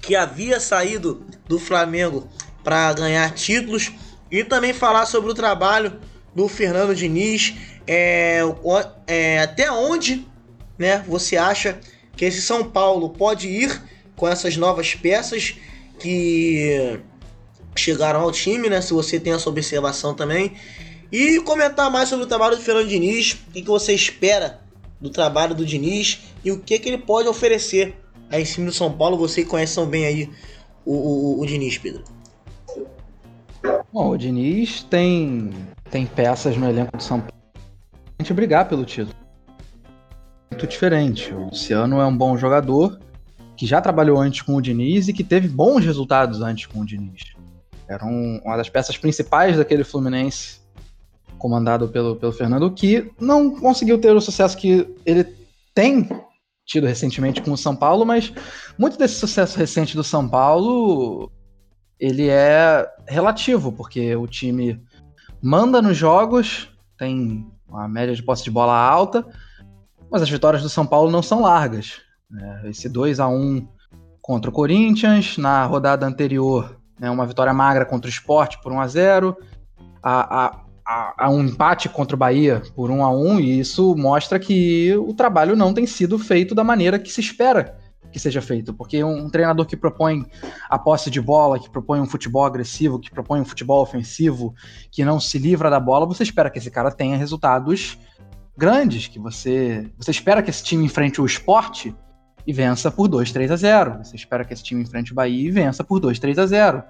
[0.00, 2.28] Que havia saído do Flamengo
[2.62, 3.92] para ganhar títulos
[4.30, 5.98] e também falar sobre o trabalho
[6.34, 7.54] do Fernando Diniz.
[7.86, 8.40] É,
[9.06, 10.26] é, até onde
[10.76, 11.78] né, você acha
[12.16, 13.82] que esse São Paulo pode ir
[14.14, 15.54] com essas novas peças
[15.98, 17.00] que
[17.74, 18.80] chegaram ao time, né?
[18.80, 20.54] Se você tem essa observação também.
[21.10, 24.60] E comentar mais sobre o trabalho do Fernando Diniz, o que, que você espera
[25.00, 27.94] do trabalho do Diniz e o que, que ele pode oferecer
[28.30, 29.16] a esse time do São Paulo.
[29.16, 30.30] Você conhece tão bem aí
[30.84, 32.04] o, o, o Diniz, Pedro.
[33.92, 35.50] Bom, o Diniz tem,
[35.90, 37.38] tem peças no elenco do São Paulo
[38.18, 39.14] a gente brigar pelo título.
[40.50, 41.32] Muito diferente.
[41.32, 42.98] O Luciano é um bom jogador
[43.56, 46.86] que já trabalhou antes com o Diniz e que teve bons resultados antes com o
[46.86, 47.34] Diniz.
[47.88, 50.60] Era um, uma das peças principais daquele Fluminense
[51.38, 55.24] comandado pelo, pelo Fernando, que não conseguiu ter o sucesso que ele
[55.74, 56.08] tem
[56.66, 58.32] tido recentemente com o São Paulo, mas
[58.78, 61.32] muito desse sucesso recente do São Paulo
[61.98, 64.80] ele é relativo, porque o time
[65.42, 69.26] manda nos jogos, tem uma média de posse de bola alta,
[70.10, 72.00] mas as vitórias do São Paulo não são largas.
[72.30, 72.62] Né?
[72.66, 73.66] Esse 2 a 1
[74.20, 78.80] contra o Corinthians, na rodada anterior, né, uma vitória magra contra o Sport por 1
[78.80, 79.36] a 0
[80.02, 83.94] a, a, a, a, um empate contra o Bahia por 1 a 1 e isso
[83.94, 87.76] mostra que o trabalho não tem sido feito da maneira que se espera
[88.10, 90.24] que seja feito, porque um treinador que propõe
[90.70, 94.54] a posse de bola, que propõe um futebol agressivo, que propõe um futebol ofensivo,
[94.90, 97.98] que não se livra da bola, você espera que esse cara tenha resultados
[98.56, 101.94] grandes, que você você espera que esse time enfrente o esporte
[102.46, 103.98] e vença por 2, 3 a 0.
[104.02, 106.82] Você espera que esse time enfrente o Bahia e vença por 2, 3 a 0.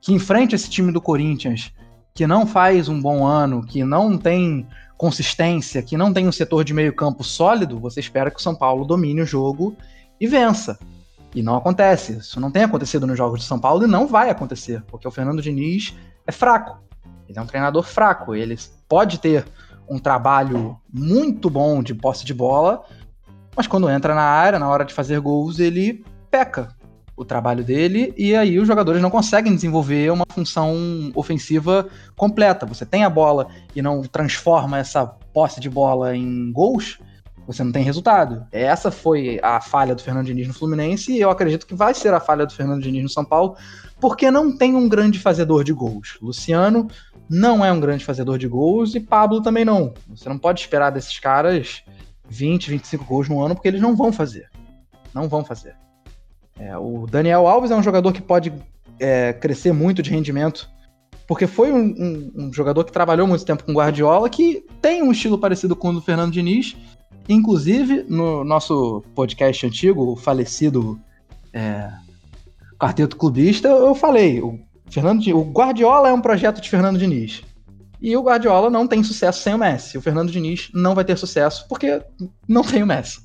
[0.00, 1.70] Que enfrente esse time do Corinthians,
[2.14, 6.64] que não faz um bom ano, que não tem consistência, que não tem um setor
[6.64, 9.76] de meio campo sólido, você espera que o São Paulo domine o jogo
[10.20, 10.78] e vença.
[11.34, 12.18] E não acontece.
[12.18, 15.10] Isso não tem acontecido nos jogos de São Paulo e não vai acontecer, porque o
[15.10, 15.94] Fernando Diniz
[16.26, 16.78] é fraco.
[17.28, 18.34] Ele é um treinador fraco.
[18.34, 18.56] Ele
[18.88, 19.44] pode ter
[19.88, 22.84] um trabalho muito bom de posse de bola,
[23.56, 26.68] mas quando entra na área, na hora de fazer gols, ele peca
[27.22, 32.66] o trabalho dele e aí os jogadores não conseguem desenvolver uma função ofensiva completa.
[32.66, 36.98] Você tem a bola e não transforma essa posse de bola em gols,
[37.46, 38.46] você não tem resultado.
[38.52, 42.14] Essa foi a falha do Fernando Diniz no Fluminense e eu acredito que vai ser
[42.14, 43.56] a falha do Fernando Diniz no São Paulo,
[44.00, 46.18] porque não tem um grande fazedor de gols.
[46.20, 46.88] Luciano
[47.28, 49.94] não é um grande fazedor de gols e Pablo também não.
[50.08, 51.82] Você não pode esperar desses caras
[52.28, 54.48] 20, 25 gols no ano porque eles não vão fazer.
[55.14, 55.74] Não vão fazer.
[56.62, 58.52] É, o Daniel Alves é um jogador que pode
[59.00, 60.70] é, crescer muito de rendimento
[61.26, 65.12] porque foi um, um, um, jogador que trabalhou muito tempo com Guardiola, que tem um
[65.12, 66.76] estilo parecido com o do Fernando Diniz,
[67.28, 71.00] Inclusive, no nosso podcast antigo, o falecido
[71.52, 71.88] é,
[72.78, 74.58] Quarteto Clubista, eu falei, o,
[74.90, 77.42] Fernando, o Guardiola é um projeto de Fernando Diniz.
[78.00, 79.96] E o Guardiola não tem sucesso sem o Messi.
[79.96, 82.02] O Fernando Diniz não vai ter sucesso porque
[82.48, 83.20] não tem o Messi.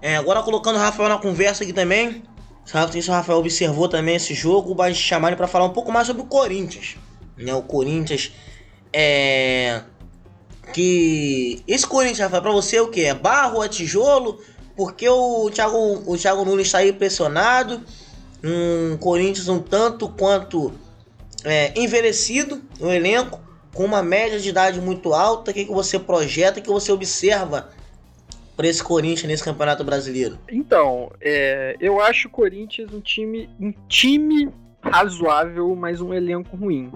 [0.00, 2.22] É, agora colocando o Rafael na conversa aqui também.
[2.64, 6.22] O Rafael observou também esse jogo, vai chamar ele para falar um pouco mais sobre
[6.22, 6.96] o Corinthians.
[7.36, 8.32] Né, o Corinthians
[8.92, 9.82] é,
[10.72, 13.04] que esse Corinthians, vai para você é o que?
[13.04, 14.40] É barro, é tijolo?
[14.76, 17.82] Porque o Thiago, o Thiago Nunes está aí pressionado.
[18.42, 20.72] Um Corinthians um tanto quanto
[21.44, 23.40] é, envelhecido no elenco,
[23.74, 25.50] com uma média de idade muito alta.
[25.50, 27.70] O que, que você projeta, o que você observa
[28.62, 30.38] para esse Corinthians nesse Campeonato Brasileiro?
[30.48, 34.48] Então, é, eu acho o Corinthians um time, um time
[34.80, 36.92] razoável, mas um elenco ruim.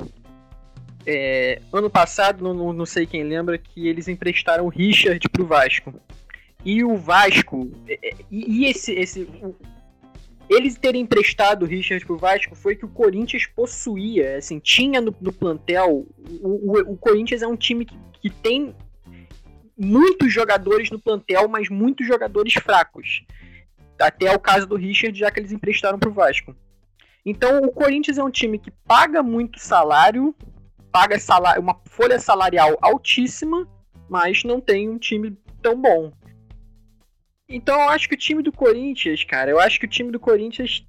[1.05, 5.93] É, ano passado, não, não, sei quem lembra, que eles emprestaram o Richard pro Vasco.
[6.65, 7.73] E o Vasco.
[7.89, 8.93] É, é, e, e esse.
[8.93, 9.57] esse o,
[10.49, 15.13] eles terem emprestado o Richard pro Vasco foi que o Corinthians possuía, assim, tinha no,
[15.21, 16.07] no plantel.
[16.41, 18.73] O, o, o, Corinthians é um time que, que tem
[19.77, 23.25] muitos jogadores no plantel, mas muitos jogadores fracos.
[24.01, 26.55] Até o caso do Richard, já que eles emprestaram pro Vasco.
[27.25, 30.35] Então o Corinthians é um time que paga muito salário,
[30.93, 33.69] paga salário, uma folha salarial altíssima,
[34.09, 36.13] mas não tem um time tão bom.
[37.49, 40.21] Então eu acho que o time do Corinthians, cara, eu acho que o time do
[40.21, 40.87] Corinthians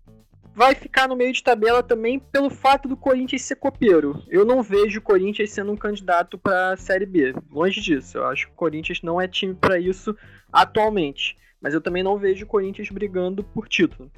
[0.57, 4.23] vai ficar no meio de tabela também pelo fato do Corinthians ser copeiro.
[4.27, 7.35] Eu não vejo o Corinthians sendo um candidato para a Série B.
[7.51, 8.17] Longe disso.
[8.17, 10.17] Eu acho que o Corinthians não é time para isso
[10.51, 11.37] atualmente.
[11.61, 14.11] Mas eu também não vejo o Corinthians brigando por título.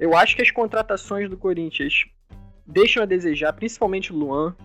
[0.00, 2.06] Eu acho que as contratações do Corinthians
[2.66, 4.56] deixam a desejar, principalmente o Luan.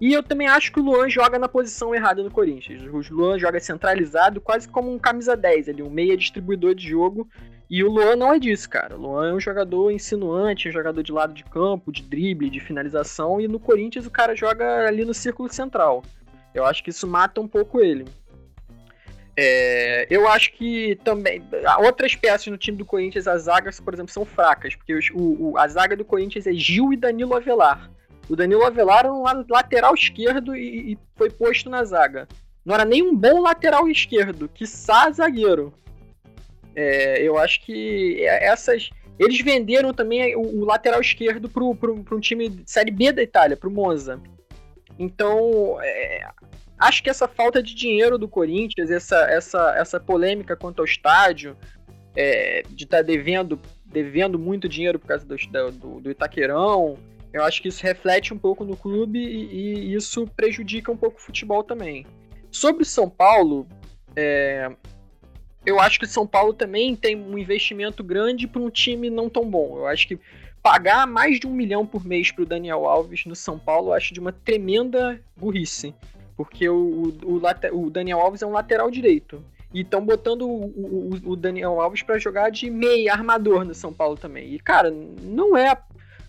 [0.00, 2.82] E eu também acho que o Luan joga na posição errada no Corinthians.
[2.82, 7.28] O Luan joga centralizado, quase como um camisa 10 ali, um meia distribuidor de jogo.
[7.72, 8.94] E o Luan não é disso, cara.
[8.94, 12.60] O Luan é um jogador insinuante, um jogador de lado de campo, de drible, de
[12.60, 13.40] finalização.
[13.40, 16.02] E no Corinthians o cara joga ali no círculo central.
[16.52, 18.04] Eu acho que isso mata um pouco ele.
[19.34, 21.42] É, eu acho que também.
[21.82, 24.76] Outras peças no time do Corinthians, as zagas, por exemplo, são fracas.
[24.76, 27.90] Porque o, o, a zaga do Corinthians é Gil e Danilo Avelar.
[28.28, 32.28] O Danilo Avelar era um lateral esquerdo e, e foi posto na zaga.
[32.66, 35.72] Não era nem um bom lateral esquerdo, que zagueiro.
[36.74, 38.90] É, eu acho que essas.
[39.18, 43.56] Eles venderam também o, o lateral esquerdo para um time de Série B da Itália,
[43.56, 44.20] para o Monza.
[44.98, 46.26] Então, é,
[46.78, 51.56] acho que essa falta de dinheiro do Corinthians, essa, essa, essa polêmica quanto ao estádio,
[52.16, 55.36] é, de estar tá devendo, devendo muito dinheiro por causa do,
[55.72, 56.96] do, do, Itaquerão,
[57.32, 61.18] eu acho que isso reflete um pouco no clube e, e isso prejudica um pouco
[61.18, 62.06] o futebol também.
[62.50, 63.66] Sobre o São Paulo,
[64.14, 64.70] é,
[65.64, 69.28] eu acho que o São Paulo também tem um investimento grande para um time não
[69.28, 69.78] tão bom.
[69.78, 70.18] Eu acho que
[70.62, 73.94] pagar mais de um milhão por mês para o Daniel Alves no São Paulo, eu
[73.94, 75.94] acho de uma tremenda burrice.
[76.36, 79.44] Porque o, o, o, o Daniel Alves é um lateral direito.
[79.72, 84.16] E estão botando o, o, Daniel Alves para jogar de meia armador no São Paulo
[84.16, 84.52] também.
[84.52, 85.74] E, cara, não é,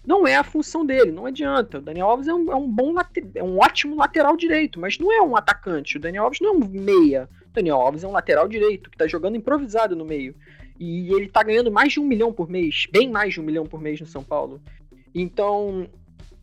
[0.05, 1.79] não é a função dele, não adianta.
[1.79, 2.95] O Daniel Alves é um, é um bom
[3.35, 5.97] é um ótimo lateral direito, mas não é um atacante.
[5.97, 7.29] O Daniel Alves não é um meia.
[7.53, 10.35] Daniel Alves é um lateral direito, que está jogando improvisado no meio.
[10.79, 13.65] E ele tá ganhando mais de um milhão por mês, bem mais de um milhão
[13.65, 14.59] por mês no São Paulo.
[15.13, 15.87] Então,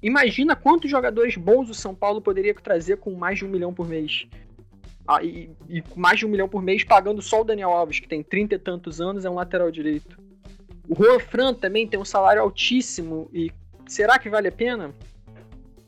[0.03, 3.89] imagina quantos jogadores bons o São Paulo poderia trazer com mais de um milhão por
[3.89, 4.27] mês.
[5.07, 8.09] Ah, e, e mais de um milhão por mês pagando só o Daniel Alves, que
[8.09, 10.17] tem trinta e tantos anos, é um lateral direito.
[10.89, 13.51] O Juan Fran também tem um salário altíssimo e
[13.87, 14.95] será que vale a pena?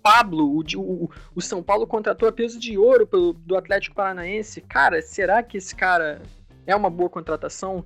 [0.03, 4.61] Pablo, o, o, o São Paulo contratou a peso de ouro do Atlético Paranaense.
[4.61, 6.21] Cara, será que esse cara
[6.67, 7.85] é uma boa contratação?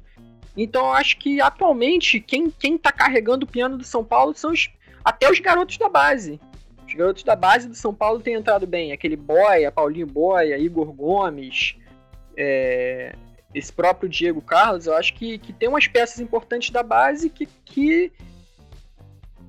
[0.56, 4.52] Então eu acho que atualmente quem, quem tá carregando o piano do São Paulo são
[4.52, 4.70] os,
[5.04, 6.40] até os garotos da base.
[6.86, 8.92] Os garotos da base do São Paulo têm entrado bem.
[8.92, 11.76] Aquele Boia, Paulinho Boia, Igor Gomes,
[12.36, 13.14] é,
[13.54, 17.46] esse próprio Diego Carlos, eu acho que, que tem umas peças importantes da base que,
[17.64, 18.12] que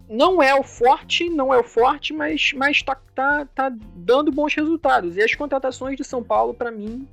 [0.10, 4.54] não é o forte, não é o forte, mas, mas tá, tá, tá dando bons
[4.54, 5.18] resultados.
[5.18, 7.08] E as contratações de São Paulo, para mim,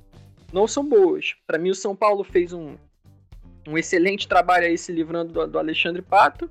[0.53, 1.35] não são boas.
[1.45, 2.75] Para mim, o São Paulo fez um,
[3.67, 6.49] um excelente trabalho aí se livrando do, do Alexandre Pato,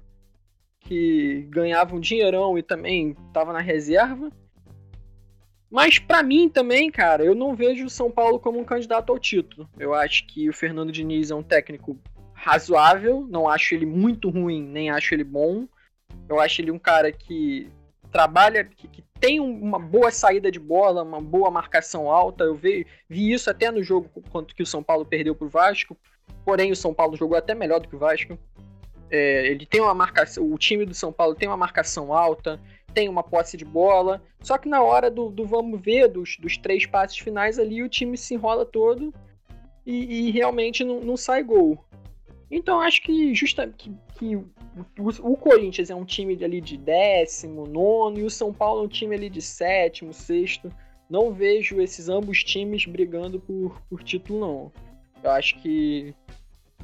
[0.81, 4.31] que ganhava um dinheirão e também estava na reserva.
[5.71, 9.19] Mas para mim também, cara, eu não vejo o São Paulo como um candidato ao
[9.19, 9.69] título.
[9.79, 11.99] Eu acho que o Fernando Diniz é um técnico
[12.33, 15.67] razoável, não acho ele muito ruim, nem acho ele bom.
[16.29, 17.71] Eu acho ele um cara que
[18.11, 22.45] trabalha, que, que tem uma boa saída de bola, uma boa marcação alta.
[22.45, 25.97] Eu vi, vi isso até no jogo quanto que o São Paulo perdeu pro Vasco.
[26.45, 28.39] Porém, o São Paulo jogou até melhor do que o Vasco.
[29.11, 32.61] É, ele tem uma marcação, o time do São Paulo tem uma marcação alta,
[32.93, 34.23] tem uma posse de bola.
[34.41, 37.89] Só que na hora do, do vamos ver, dos, dos três passes finais ali, o
[37.89, 39.13] time se enrola todo
[39.87, 41.85] e, e realmente não, não, sai gol.
[42.51, 44.39] Então acho que justa que, que
[44.99, 48.85] o, o, Corinthians é um time ali de décimo, nono, e o São Paulo é
[48.85, 50.73] um time ali de sétimo, sexto.
[51.09, 54.73] Não vejo esses ambos times brigando por, por título, não.
[55.23, 56.15] Eu acho que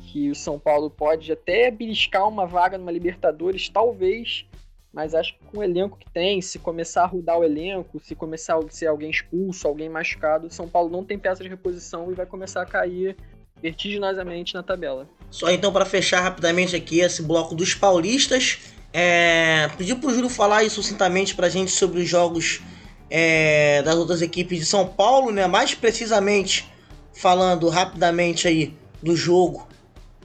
[0.00, 4.46] que o São Paulo pode até beliscar uma vaga numa Libertadores, talvez,
[4.92, 8.14] mas acho que com o elenco que tem, se começar a rodar o elenco, se
[8.14, 12.10] começar a ser alguém expulso, alguém machucado, o São Paulo não tem peça de reposição
[12.10, 13.16] e vai começar a cair
[13.62, 15.08] vertiginosamente na tabela.
[15.30, 18.58] Só então para fechar rapidamente aqui esse bloco dos paulistas,
[18.92, 19.68] é...
[19.76, 22.60] pedir pro Júlio falar sucintamente pra gente sobre os jogos
[23.08, 23.82] é...
[23.82, 25.46] das outras equipes de São Paulo, né?
[25.46, 26.68] Mais precisamente
[27.12, 29.68] falando rapidamente aí do jogo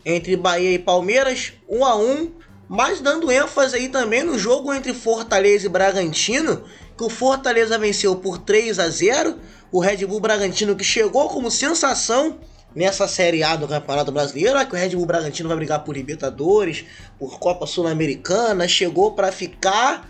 [0.06, 2.32] entre Bahia e Palmeiras, 1 a 1
[2.68, 6.64] mas dando ênfase aí também no jogo entre Fortaleza e Bragantino,
[6.98, 9.38] que o Fortaleza venceu por 3 a 0
[9.72, 12.40] o Red Bull Bragantino que chegou como sensação
[12.76, 16.86] nessa Série A do Campeonato Brasileiro, que o Red Bull Bragantino vai brigar por Libertadores,
[17.18, 20.10] por Copa Sul-Americana, chegou para ficar,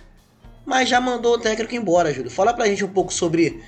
[0.65, 2.31] mas já mandou o técnico embora, Júlio.
[2.31, 3.61] Fala pra gente um pouco sobre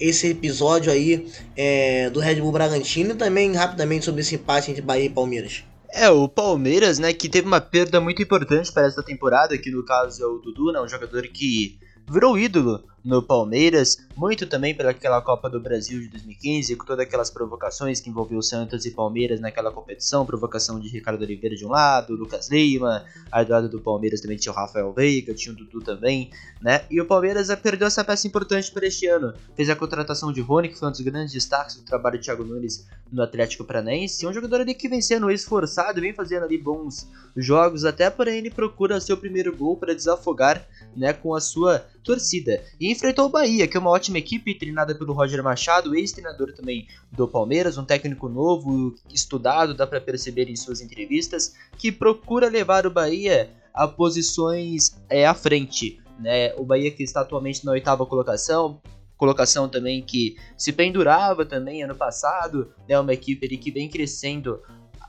[0.00, 4.82] esse episódio aí é, do Red Bull Bragantino e também rapidamente sobre esse empate entre
[4.82, 5.62] Bahia e Palmeiras.
[5.92, 9.84] É, o Palmeiras, né, que teve uma perda muito importante para essa temporada, que no
[9.84, 15.20] caso é o Dudu, né, um jogador que virou ídolo no Palmeiras, muito também pelaquela
[15.22, 19.72] Copa do Brasil de 2015, com todas aquelas provocações que envolveu Santos e Palmeiras naquela
[19.72, 24.20] competição, provocação de Ricardo Oliveira de um lado, Lucas Lima, aí do lado do Palmeiras
[24.20, 26.30] também tinha o Rafael Veiga, tinha o Dudu também,
[26.60, 26.84] né?
[26.90, 29.32] E o Palmeiras perdeu essa peça importante para este ano.
[29.56, 32.44] Fez a contratação de Rony, que foi um dos grandes destaques do trabalho de Thiago
[32.44, 37.08] Nunes no Atlético Paranaense, um jogador ali que vem sendo esforçado, vem fazendo ali bons
[37.36, 42.62] jogos, até porém ele procura seu primeiro gol para desafogar, né, com a sua torcida.
[42.78, 46.86] E enfrentou o Bahia, que é uma ótima equipe, treinada pelo Roger Machado, ex-treinador também
[47.12, 52.86] do Palmeiras, um técnico novo, estudado, dá para perceber em suas entrevistas, que procura levar
[52.86, 56.00] o Bahia a posições é, à frente.
[56.18, 56.54] Né?
[56.56, 58.80] O Bahia que está atualmente na oitava colocação,
[59.16, 62.98] colocação também que se pendurava também ano passado, né?
[62.98, 64.60] uma equipe que vem crescendo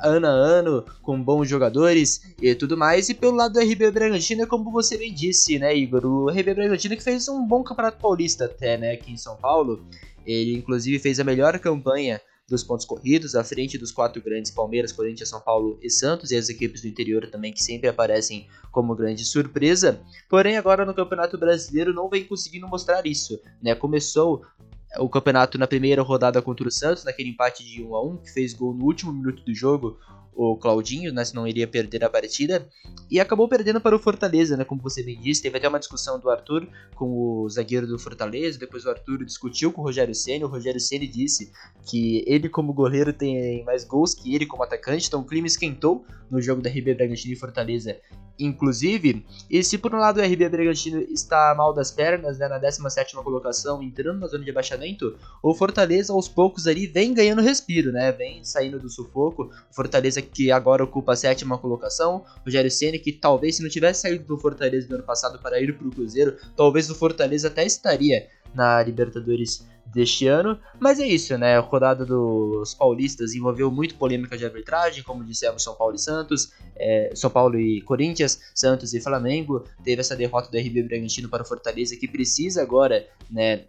[0.01, 3.09] ano a ano, com bons jogadores e tudo mais.
[3.09, 6.05] E pelo lado do RB Bragantino, como você bem disse, né, Igor?
[6.05, 9.85] O RB Bragantino que fez um bom campeonato paulista até, né, aqui em São Paulo.
[10.25, 12.21] Ele inclusive fez a melhor campanha
[12.51, 16.35] dos pontos corridos, à frente dos quatro grandes Palmeiras, Corinthians, São Paulo e Santos, e
[16.35, 20.01] as equipes do interior também que sempre aparecem como grande surpresa.
[20.29, 23.39] Porém, agora no Campeonato Brasileiro não vem conseguindo mostrar isso.
[23.63, 23.73] Né?
[23.73, 24.43] Começou
[24.99, 28.33] o campeonato na primeira rodada contra o Santos, naquele empate de 1 a 1 que
[28.33, 29.97] fez gol no último minuto do jogo,
[30.33, 32.67] o Claudinho, né, senão iria perder a partida,
[33.09, 36.19] e acabou perdendo para o Fortaleza, né, como você bem disse, teve até uma discussão
[36.19, 40.43] do Arthur com o zagueiro do Fortaleza, depois o Arthur discutiu com o Rogério Ceni,
[40.43, 41.51] o Rogério Ceni disse
[41.85, 46.05] que ele como goleiro tem mais gols que ele como atacante, então o clima esquentou
[46.29, 47.97] no jogo da RB Bragantino e Fortaleza,
[48.45, 52.59] inclusive, e se por um lado o RB Bragantino está mal das pernas, né, na
[52.59, 57.91] 17ª colocação, entrando na zona de abaixamento, o Fortaleza aos poucos ali vem ganhando respiro,
[57.91, 62.23] né, vem saindo do sufoco, o Fortaleza que agora ocupa a sétima colocação.
[62.43, 65.77] Rogério Ceni que talvez se não tivesse saído do Fortaleza no ano passado para ir
[65.77, 70.57] para o Cruzeiro, talvez o Fortaleza até estaria na Libertadores deste ano.
[70.79, 71.57] Mas é isso, né?
[71.57, 76.53] A rodada dos paulistas envolveu muito polêmica de arbitragem, como dissemos, São Paulo e Santos,
[76.75, 79.65] é, São Paulo e Corinthians, Santos e Flamengo.
[79.83, 83.65] Teve essa derrota do RB Bragantino para o Fortaleza, que precisa agora, né?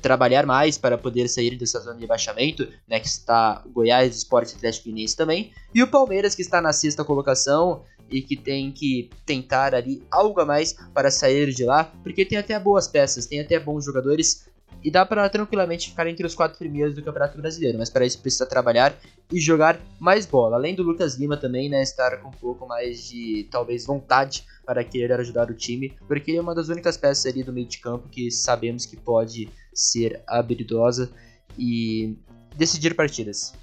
[0.00, 4.88] trabalhar mais para poder sair dessa zona de baixamento, né, que está Goiás, Esporte Atlético
[4.88, 9.74] Mineiro também, e o Palmeiras que está na sexta colocação e que tem que tentar
[9.74, 13.58] ali algo a mais para sair de lá, porque tem até boas peças, tem até
[13.58, 14.46] bons jogadores
[14.82, 18.20] e dá para tranquilamente ficar entre os quatro primeiros do Campeonato Brasileiro, mas para isso
[18.20, 18.94] precisa trabalhar
[19.32, 20.56] e jogar mais bola.
[20.56, 24.84] Além do Lucas Lima também, né, estar com um pouco mais de talvez vontade para
[24.84, 27.78] querer ajudar o time, porque ele é uma das únicas peças ali do meio de
[27.78, 31.10] campo que sabemos que pode ser habilidosa
[31.58, 32.16] e
[32.54, 33.54] decidir partidas.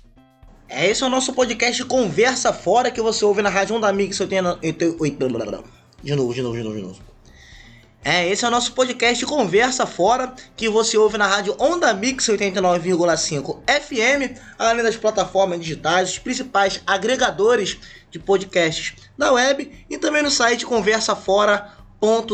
[0.67, 4.19] É, esse é o nosso podcast Conversa Fora que você ouve na Rádio Onda Mix
[4.19, 4.59] 80...
[6.01, 7.12] De novo, de novo, de novo, de novo.
[8.05, 12.25] É, esse é o nosso podcast Conversa Fora, que você ouve na rádio Onda Mix
[12.27, 17.77] 89,5 FM, além das plataformas digitais, os principais agregadores
[18.11, 21.71] de podcasts da web e também no site Conversa Fora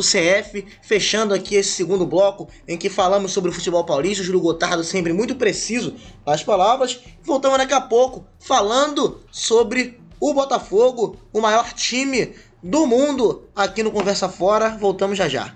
[0.01, 4.41] CF, fechando aqui esse segundo bloco em que falamos sobre o futebol paulista, o Júlio
[4.41, 5.93] Gotardo sempre muito preciso
[6.25, 6.99] nas palavras.
[7.21, 13.91] Voltamos daqui a pouco falando sobre o Botafogo, o maior time do mundo aqui no
[13.91, 14.69] Conversa Fora.
[14.77, 15.55] Voltamos já já.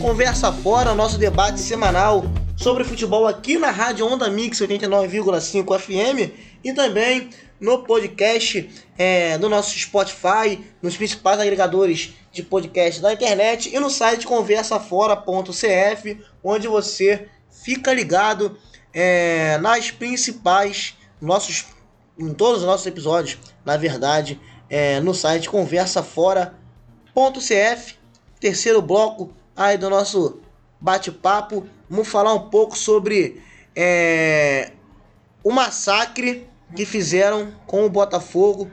[0.00, 2.24] Conversa Fora, nosso debate semanal
[2.56, 6.32] sobre futebol aqui na Rádio Onda Mix 89,5 FM
[6.64, 7.28] e também
[7.60, 13.90] no podcast é, do nosso Spotify, nos principais agregadores de podcast da internet e no
[13.90, 17.28] site conversafora.cf, onde você
[17.66, 18.56] fica ligado
[18.94, 21.66] é, nas principais nossos
[22.16, 24.40] em todos os nossos episódios, na verdade,
[24.70, 27.96] é, no site conversafora.cf,
[28.38, 30.38] terceiro bloco aí do nosso
[30.80, 31.66] bate-papo.
[31.90, 33.42] Vamos falar um pouco sobre
[33.74, 34.70] é,
[35.42, 38.70] o massacre que fizeram com o Botafogo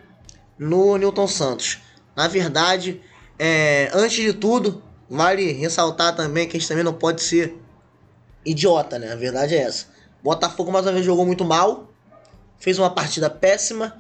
[0.58, 1.80] no Newton Santos.
[2.16, 3.02] Na verdade,
[3.40, 7.63] é, antes de tudo, vale ressaltar também que a gente também não pode ser
[8.46, 9.12] idiota, né?
[9.12, 9.88] A verdade é essa.
[10.24, 11.90] Botafogo mais uma vez jogou muito mal,
[12.58, 13.98] fez uma partida péssima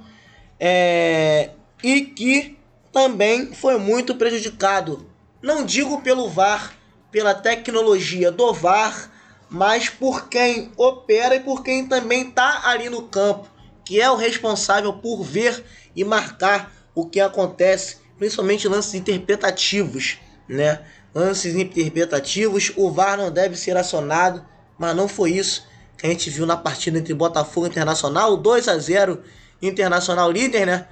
[0.59, 1.49] é,
[1.83, 2.57] e que
[2.91, 5.09] também foi muito prejudicado.
[5.41, 6.73] Não digo pelo VAR,
[7.11, 9.11] pela tecnologia do VAR,
[9.49, 13.49] mas por quem opera e por quem também está ali no campo,
[13.83, 15.63] que é o responsável por ver
[15.95, 20.17] e marcar o que acontece, principalmente lances interpretativos,
[20.47, 20.81] né?
[21.14, 24.43] Lances interpretativos, o VAR não deve ser acionado,
[24.78, 28.68] mas não foi isso que a gente viu na partida entre Botafogo e Internacional, 2
[28.68, 29.22] a 0
[29.61, 30.88] Internacional líder, né?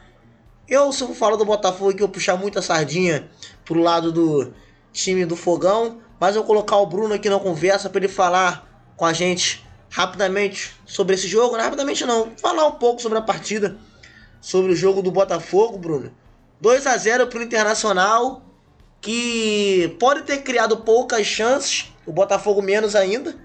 [0.68, 3.30] Eu, se eu falar do Botafogo aqui, eu puxar muita sardinha
[3.66, 4.54] pro lado do
[4.94, 8.94] time do Fogão, mas eu vou colocar o Bruno aqui na conversa para ele falar
[8.96, 11.54] com a gente rapidamente sobre esse jogo.
[11.54, 13.76] Não é rapidamente não, falar um pouco sobre a partida,
[14.40, 16.14] sobre o jogo do Botafogo, Bruno.
[16.62, 18.42] 2 a 0 pro Internacional,
[19.02, 23.36] que pode ter criado poucas chances, o Botafogo menos ainda,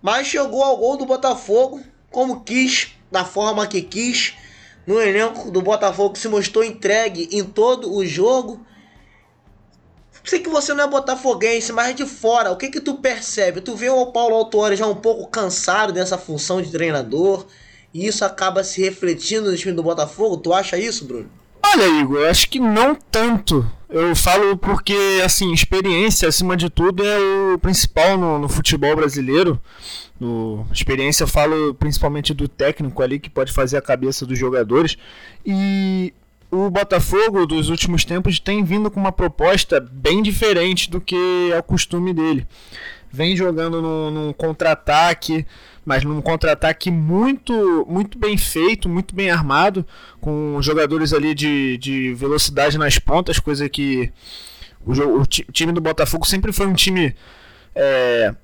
[0.00, 4.34] mas chegou ao gol do Botafogo como quis, da forma que quis,
[4.86, 8.64] no elenco do Botafogo se mostrou entregue em todo o jogo.
[10.22, 13.60] Sei que você não é botafoguense, mas de fora, o que que tu percebe?
[13.60, 17.46] Tu vê o Paulo Autuori já um pouco cansado dessa função de treinador,
[17.92, 20.36] e isso acaba se refletindo no time do Botafogo?
[20.36, 21.30] Tu acha isso, Bruno?
[21.64, 23.68] Olha, Igor, eu acho que não tanto.
[23.94, 29.60] Eu falo porque, assim, experiência, acima de tudo, é o principal no, no futebol brasileiro.
[30.18, 34.98] No, experiência, eu falo principalmente do técnico ali, que pode fazer a cabeça dos jogadores.
[35.46, 36.12] E
[36.50, 41.58] o Botafogo, dos últimos tempos, tem vindo com uma proposta bem diferente do que é
[41.60, 42.48] o costume dele.
[43.14, 45.46] Vem jogando num, num contra-ataque
[45.84, 49.86] mas num contra-ataque muito, muito bem feito, muito bem armado,
[50.20, 54.10] com jogadores ali de, de velocidade nas pontas, coisa que
[54.84, 57.14] o, o time do Botafogo sempre foi um time
[57.74, 58.34] é,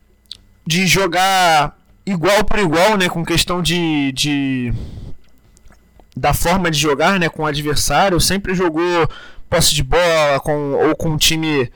[0.67, 4.73] de jogar igual por igual, né, com questão de, de
[6.15, 9.09] da forma de jogar, né, com o adversário, sempre jogou
[9.49, 11.71] posse de bola com ou com um time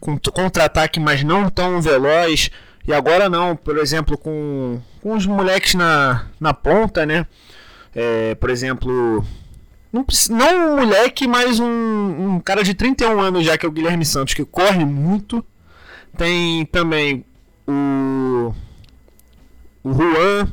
[0.00, 2.50] contra-ataque, mas não tão veloz.
[2.86, 7.26] E agora não, por exemplo, com, com os moleques na, na ponta, né?
[7.94, 9.24] É, por exemplo,
[9.92, 13.72] não, não um moleque, mas um, um cara de 31 anos já, que é o
[13.72, 15.44] Guilherme Santos, que corre muito.
[16.16, 17.24] Tem também
[17.66, 18.54] o,
[19.82, 20.48] o Juan,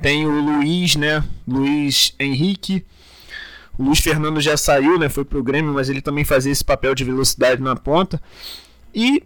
[0.00, 1.24] tem o Luiz, né?
[1.46, 2.84] Luiz Henrique.
[3.78, 5.08] O Luiz Fernando já saiu, né?
[5.08, 8.20] Foi pro Grêmio, mas ele também fazia esse papel de velocidade na ponta.
[8.94, 9.22] E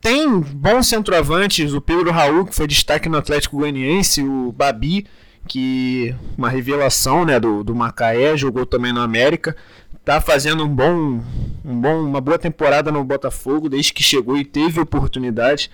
[0.00, 5.06] tem bons centroavantes, o Pedro Raul, que foi destaque no Atlético Goianiense, o Babi,
[5.48, 9.56] que uma revelação né, do, do Macaé, jogou também no América.
[10.04, 11.20] Tá fazendo um bom,
[11.64, 15.70] um bom, uma boa temporada no Botafogo desde que chegou e teve oportunidade.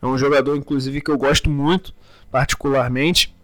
[0.00, 1.94] É um jogador, inclusive, que eu gosto muito,
[2.30, 3.34] particularmente.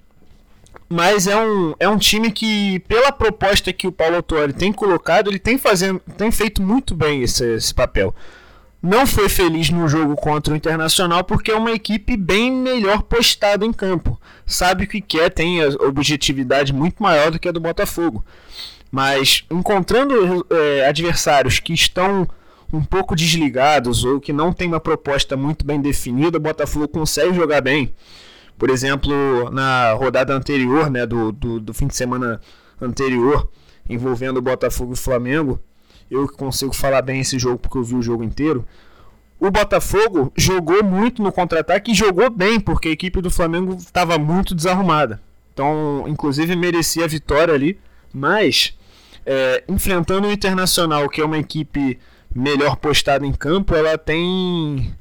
[0.88, 5.28] Mas é um, é um time que, pela proposta que o Paulo Autori tem colocado,
[5.28, 8.14] ele tem, fazendo, tem feito muito bem esse, esse papel
[8.82, 13.64] não foi feliz no jogo contra o Internacional porque é uma equipe bem melhor postada
[13.64, 14.20] em campo.
[14.46, 18.24] Sabe o que quer, tem a objetividade muito maior do que a do Botafogo.
[18.90, 22.26] Mas encontrando é, adversários que estão
[22.72, 27.34] um pouco desligados ou que não tem uma proposta muito bem definida, o Botafogo consegue
[27.34, 27.94] jogar bem.
[28.58, 32.40] Por exemplo, na rodada anterior, né, do, do, do fim de semana
[32.80, 33.48] anterior,
[33.88, 35.60] envolvendo o Botafogo e o Flamengo,
[36.10, 38.66] eu que consigo falar bem esse jogo porque eu vi o jogo inteiro.
[39.38, 44.18] O Botafogo jogou muito no contra-ataque e jogou bem, porque a equipe do Flamengo estava
[44.18, 45.20] muito desarrumada.
[45.54, 47.78] Então, inclusive, merecia a vitória ali.
[48.12, 48.76] Mas,
[49.24, 51.98] é, enfrentando o Internacional, que é uma equipe
[52.34, 54.94] melhor postada em campo, ela tem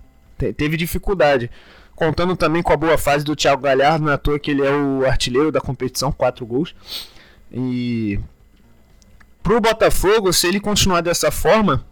[0.55, 1.51] teve dificuldade.
[1.93, 4.71] Contando também com a boa fase do Thiago Galhardo, não é toa que ele é
[4.71, 6.73] o artilheiro da competição, quatro gols.
[7.51, 8.17] E
[9.41, 11.85] pro Botafogo, se ele continuar dessa forma,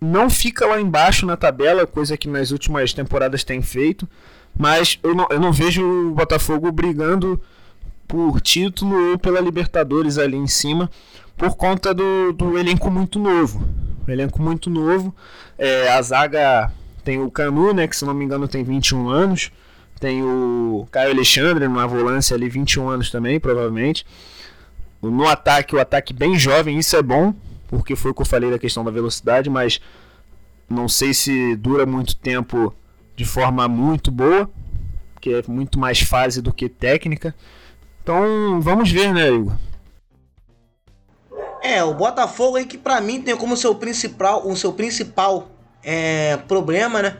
[0.00, 4.08] não fica lá embaixo na tabela, coisa que nas últimas temporadas tem feito.
[4.56, 7.40] Mas eu não, eu não vejo o Botafogo brigando
[8.06, 10.90] por título ou pela Libertadores ali em cima,
[11.36, 13.66] por conta do, do elenco muito novo.
[14.06, 15.14] O elenco muito novo.
[15.56, 16.70] É, a zaga
[17.04, 19.50] tem o Canu, né, que se não me engano tem 21 anos.
[19.98, 24.04] Tem o Caio Alexandre, numa volância ali, 21 anos também, provavelmente.
[25.02, 27.34] No ataque, o ataque bem jovem, isso é bom,
[27.66, 29.80] porque foi o que eu falei da questão da velocidade, mas
[30.70, 32.72] não sei se dura muito tempo
[33.16, 34.48] de forma muito boa,
[35.20, 37.34] que é muito mais fase do que técnica.
[38.02, 39.54] Então, vamos ver, né, Igor?
[41.62, 45.48] É, o Botafogo aí que para mim tem como seu principal, o seu principal
[45.82, 47.16] é, problema, né?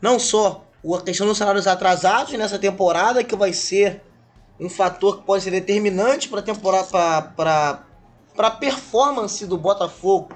[0.00, 4.02] Não só a questão dos salários atrasados nessa temporada, que vai ser
[4.62, 7.84] um fator que pode ser determinante para a temporada, para
[8.38, 10.28] a performance do Botafogo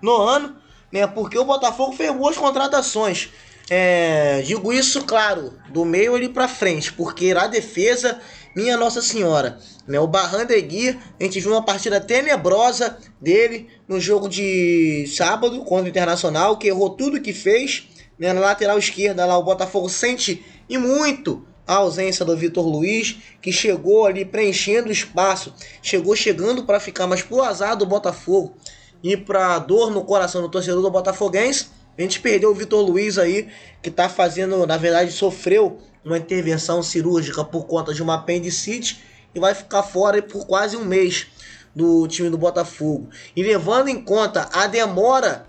[0.00, 0.56] no ano,
[0.90, 1.06] né?
[1.06, 3.28] Porque o Botafogo fez boas contratações.
[3.68, 8.20] É, digo isso, claro, do meio ali para frente, porque na defesa,
[8.56, 10.00] minha Nossa Senhora, né?
[10.00, 15.88] O Barrandegui, a gente viu uma partida tenebrosa dele no jogo de sábado contra o
[15.88, 18.32] Internacional, que errou tudo que fez, né?
[18.32, 23.50] Na lateral esquerda lá o Botafogo sente e muito a ausência do Vitor Luiz, que
[23.52, 28.54] chegou ali preenchendo o espaço, chegou chegando para ficar, mas por azar do Botafogo
[29.02, 33.18] e para dor no coração do torcedor do Botafoguense, a gente perdeu o Vitor Luiz
[33.18, 33.48] aí,
[33.82, 39.02] que está fazendo, na verdade, sofreu uma intervenção cirúrgica por conta de uma apendicite
[39.34, 41.26] e vai ficar fora por quase um mês
[41.74, 43.08] do time do Botafogo.
[43.34, 45.46] E levando em conta a demora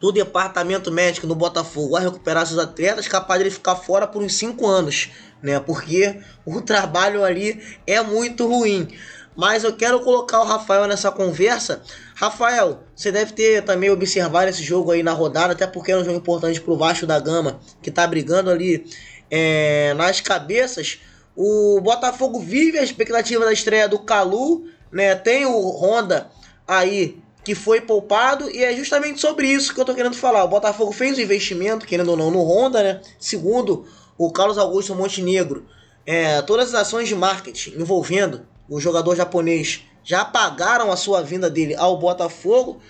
[0.00, 4.22] do departamento médico no Botafogo a recuperar seus atletas, capaz de ele ficar fora por
[4.22, 5.10] uns 5 anos,
[5.42, 5.58] né?
[5.60, 8.88] Porque o trabalho ali é muito ruim.
[9.36, 11.82] Mas eu quero colocar o Rafael nessa conversa.
[12.14, 16.04] Rafael, você deve ter também observado esse jogo aí na rodada, até porque é um
[16.04, 18.86] jogo importante pro Vasco da Gama, que tá brigando ali
[19.30, 21.00] é, nas cabeças.
[21.34, 25.16] O Botafogo vive a expectativa da estreia do Calu, né?
[25.16, 26.30] Tem o Honda
[26.66, 30.42] aí que foi poupado e é justamente sobre isso que eu tô querendo falar.
[30.44, 33.00] O Botafogo fez um investimento, querendo ou não, no Honda, né?
[33.18, 33.86] Segundo
[34.16, 35.66] o Carlos Augusto Montenegro,
[36.06, 41.50] é, todas as ações de marketing envolvendo o jogador japonês já pagaram a sua vinda
[41.50, 42.80] dele ao Botafogo.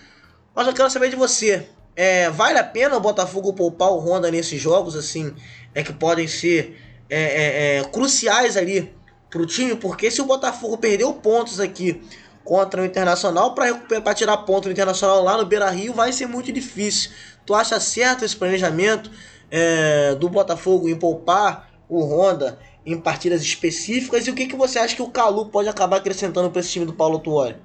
[0.54, 1.66] Mas eu quero saber de você.
[1.96, 5.32] É, vale a pena o Botafogo poupar o Honda nesses jogos assim,
[5.74, 8.92] é que podem ser é, é, é cruciais ali
[9.30, 9.76] para o time?
[9.76, 12.00] Porque se o Botafogo perdeu pontos aqui
[12.44, 16.52] contra o Internacional para tirar ponto no Internacional lá no Beira Rio vai ser muito
[16.52, 17.10] difícil.
[17.46, 19.10] Tu acha certo esse planejamento
[19.50, 24.26] é, do Botafogo em poupar o Honda em partidas específicas?
[24.26, 26.84] E o que, que você acha que o Calu pode acabar acrescentando para esse time
[26.84, 27.56] do Paulo Tuori?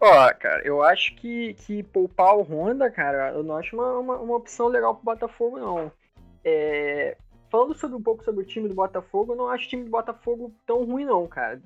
[0.00, 4.16] Ó, cara, eu acho que, que poupar o Honda, cara, eu não acho uma, uma,
[4.16, 5.92] uma opção legal pro Botafogo, não.
[6.42, 7.16] É,
[7.50, 9.90] falando sobre um pouco sobre o time do Botafogo, eu não acho o time do
[9.90, 11.60] Botafogo tão ruim, não, cara.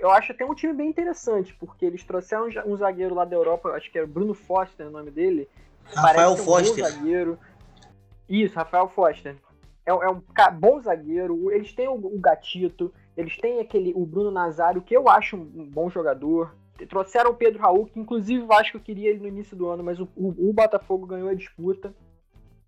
[0.00, 3.70] Eu acho até um time bem interessante, porque eles trouxeram um zagueiro lá da Europa,
[3.70, 5.48] acho que era Bruno Foster o nome dele.
[5.84, 6.84] Rafael Foster.
[6.84, 7.38] Um zagueiro.
[8.28, 9.36] Isso, Rafael Foster
[9.86, 10.22] é, é um
[10.58, 11.50] bom zagueiro.
[11.50, 15.68] Eles têm o, o, Gatito, eles têm aquele o Bruno Nazário, que eu acho um
[15.68, 16.54] bom jogador.
[16.88, 20.00] Trouxeram o Pedro Raul, que inclusive o Vasco queria ele no início do ano, mas
[20.00, 21.92] o, o, o Botafogo ganhou a disputa.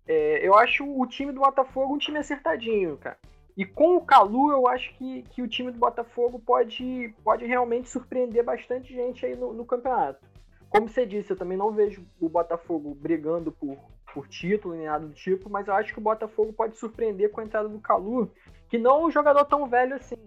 [0.05, 3.17] É, eu acho o time do Botafogo um time acertadinho, cara.
[3.55, 7.89] E com o Calu, eu acho que, que o time do Botafogo pode, pode realmente
[7.89, 10.25] surpreender bastante gente aí no, no campeonato.
[10.69, 13.77] Como você disse, eu também não vejo o Botafogo brigando por,
[14.11, 17.41] por título nem nada do tipo, mas eu acho que o Botafogo pode surpreender com
[17.41, 18.31] a entrada do Calu,
[18.69, 20.17] que não é um jogador tão velho assim.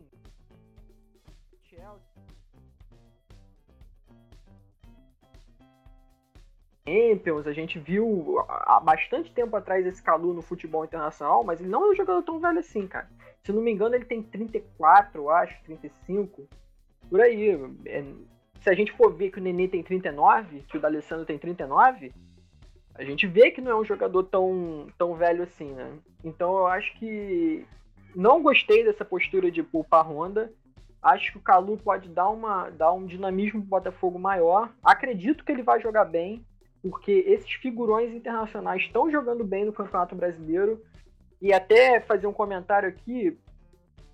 [6.87, 11.69] Champions, a gente viu há bastante tempo atrás esse Calu no futebol internacional, mas ele
[11.69, 13.09] não é um jogador tão velho assim, cara.
[13.43, 16.49] Se não me engano, ele tem 34, eu acho, 35.
[17.11, 17.51] Por aí.
[17.87, 18.05] É,
[18.61, 22.13] se a gente for ver que o Nenê tem 39, que o D'Alessandro tem 39,
[22.95, 25.93] a gente vê que não é um jogador tão, tão velho assim, né?
[26.25, 27.67] Então eu acho que
[28.15, 30.53] não gostei dessa postura de poupar Honda.
[31.03, 34.73] Acho que o Calu pode dar, uma, dar um dinamismo pro Botafogo maior.
[34.83, 36.45] Acredito que ele vai jogar bem,
[36.83, 40.83] porque esses figurões internacionais estão jogando bem no Campeonato Brasileiro.
[41.41, 43.39] E até fazer um comentário aqui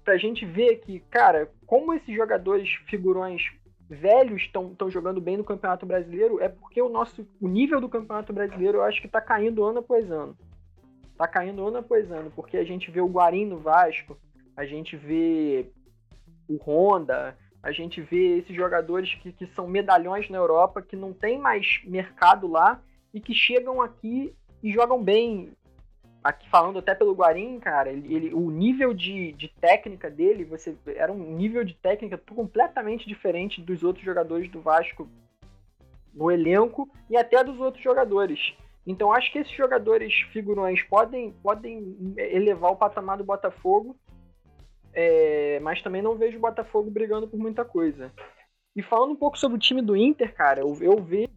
[0.04, 3.42] pra gente ver que, cara, como esses jogadores figurões
[3.88, 8.32] velhos estão jogando bem no Campeonato Brasileiro é porque o nosso o nível do Campeonato
[8.32, 10.36] Brasileiro eu acho que está caindo ano após ano.
[11.12, 14.18] Está caindo ano após ano, porque a gente vê o Guarim no Vasco,
[14.56, 15.70] a gente vê
[16.48, 21.12] o Honda, a gente vê esses jogadores que, que são medalhões na Europa, que não
[21.12, 22.82] tem mais mercado lá
[23.14, 25.52] e que chegam aqui e jogam bem
[26.22, 30.76] aqui falando até pelo Guarim, cara, ele, ele, o nível de, de técnica dele, você
[30.86, 35.08] era um nível de técnica completamente diferente dos outros jogadores do Vasco
[36.14, 38.54] no elenco e até dos outros jogadores.
[38.86, 43.96] Então acho que esses jogadores figurões podem, podem elevar o patamar do Botafogo,
[44.92, 48.12] é, mas também não vejo o Botafogo brigando por muita coisa.
[48.74, 51.30] E falando um pouco sobre o time do Inter, cara, eu, eu vejo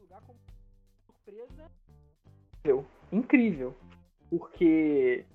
[0.00, 0.38] lugar como
[1.06, 1.70] surpresa
[3.12, 3.74] incrível.
[4.30, 5.26] Porque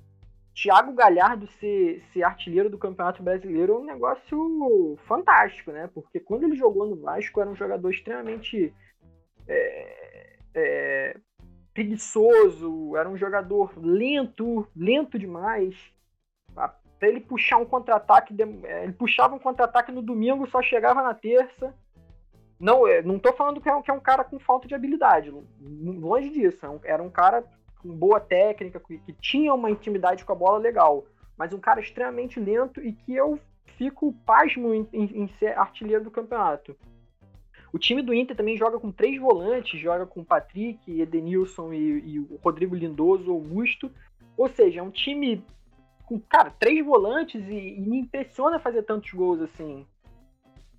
[0.56, 5.88] Thiago Galhardo ser, ser artilheiro do Campeonato Brasileiro é um negócio fantástico, né?
[5.94, 8.74] Porque quando ele jogou no Vasco era um jogador extremamente
[9.48, 11.18] é, é,
[11.76, 15.76] preguiçoso, era um jogador lento, lento demais.
[17.00, 21.14] Pra ele puxar um contra-ataque, é, ele puxava um contra-ataque no domingo, só chegava na
[21.14, 21.74] terça.
[22.60, 24.74] Não, é, não tô falando que é, um, que é um cara com falta de
[24.74, 25.32] habilidade,
[25.62, 26.66] longe disso.
[26.84, 27.44] É era um cara
[27.82, 31.06] com boa técnica, que, que tinha uma intimidade com a bola legal,
[31.38, 33.40] mas um cara extremamente lento e que eu
[33.78, 36.76] fico pasmo em, em, em ser artilheiro do campeonato.
[37.72, 42.20] O time do Inter também joga com três volantes, joga com Patrick, Edenilson e, e
[42.20, 43.92] o Rodrigo Lindoso, Augusto.
[44.36, 45.44] Ou seja, é um time
[46.08, 49.86] com, cara, três volantes e, e me impressiona fazer tantos gols assim.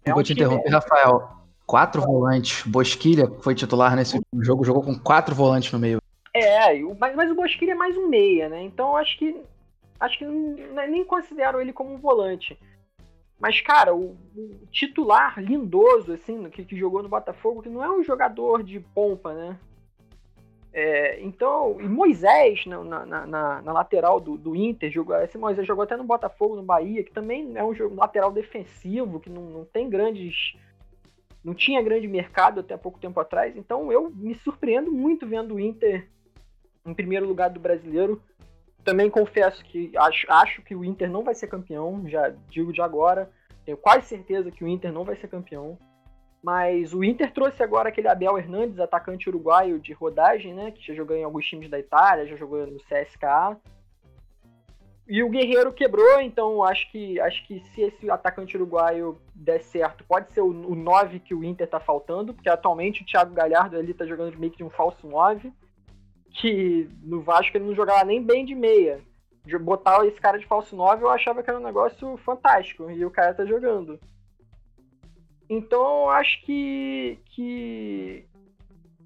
[0.05, 1.29] É Vou um te interromper, Rafael.
[1.67, 2.67] Quatro volantes.
[2.67, 6.01] Bosquilha foi titular nesse jogo, jogou com quatro volantes no meio.
[6.35, 8.63] É, mas, mas o Bosquilha é mais um meia, né?
[8.63, 9.41] Então acho que.
[10.01, 12.59] Acho que nem considero ele como um volante.
[13.39, 17.91] Mas, cara, o, o titular lindoso, assim, que, que, jogou no Botafogo, que não é
[17.91, 19.59] um jogador de pompa, né?
[20.73, 25.67] É, então, e Moisés na, na, na, na lateral do, do, Inter, jogou, esse Moisés
[25.67, 29.43] jogou até no Botafogo, no Bahia, que também é um, jogo, lateral defensivo, que não,
[29.43, 30.57] não tem grandes.
[31.43, 33.57] Não tinha grande mercado até pouco tempo atrás.
[33.57, 36.07] Então eu me surpreendo muito vendo o Inter
[36.85, 38.21] em primeiro lugar do brasileiro.
[38.85, 42.83] Também confesso que acho, acho que o Inter não vai ser campeão, já digo de
[42.83, 43.31] agora.
[43.65, 45.79] Tenho quase certeza que o Inter não vai ser campeão.
[46.43, 50.71] Mas o Inter trouxe agora aquele Abel Hernandes, atacante uruguaio de rodagem, né?
[50.71, 53.57] Que já jogou em alguns times da Itália, já jogou no CSKA.
[55.09, 60.05] E o Guerreiro quebrou, então acho que acho que se esse atacante uruguaio der certo,
[60.05, 63.77] pode ser o, o 9 que o Inter tá faltando, porque atualmente o Thiago Galhardo
[63.77, 65.51] ali tá jogando meio que de um falso 9
[66.31, 69.01] que no Vasco ele não jogava nem bem de meia.
[69.61, 72.91] Botar esse cara de falso 9 eu achava que era um negócio fantástico.
[72.91, 73.99] E o cara tá jogando.
[75.49, 77.19] Então acho que.
[77.27, 78.27] que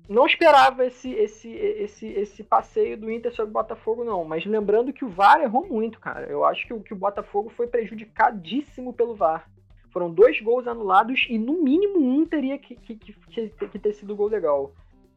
[0.08, 4.24] não esperava esse, esse, esse, esse passeio do Inter sobre o Botafogo, não.
[4.24, 6.26] Mas lembrando que o VAR errou muito, cara.
[6.26, 9.48] Eu acho que o, que o Botafogo foi prejudicadíssimo pelo VAR.
[9.90, 14.16] Foram dois gols anulados e no mínimo um teria que, que, que, que ter sido
[14.16, 14.72] gol legal.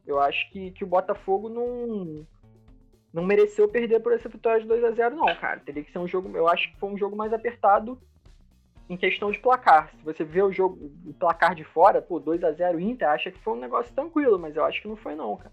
[0.06, 2.26] Eu acho que, que o Botafogo não
[3.12, 5.58] não mereceu perder por essa vitória de 2 a 0 não, cara.
[5.60, 7.98] Teria que ser um jogo, eu acho que foi um jogo mais apertado
[8.88, 9.90] em questão de placar.
[9.98, 13.30] Se você vê o jogo, o placar de fora, pô, 2 a 0 Inter, acha
[13.30, 15.52] que foi um negócio tranquilo, mas eu acho que não foi não, cara.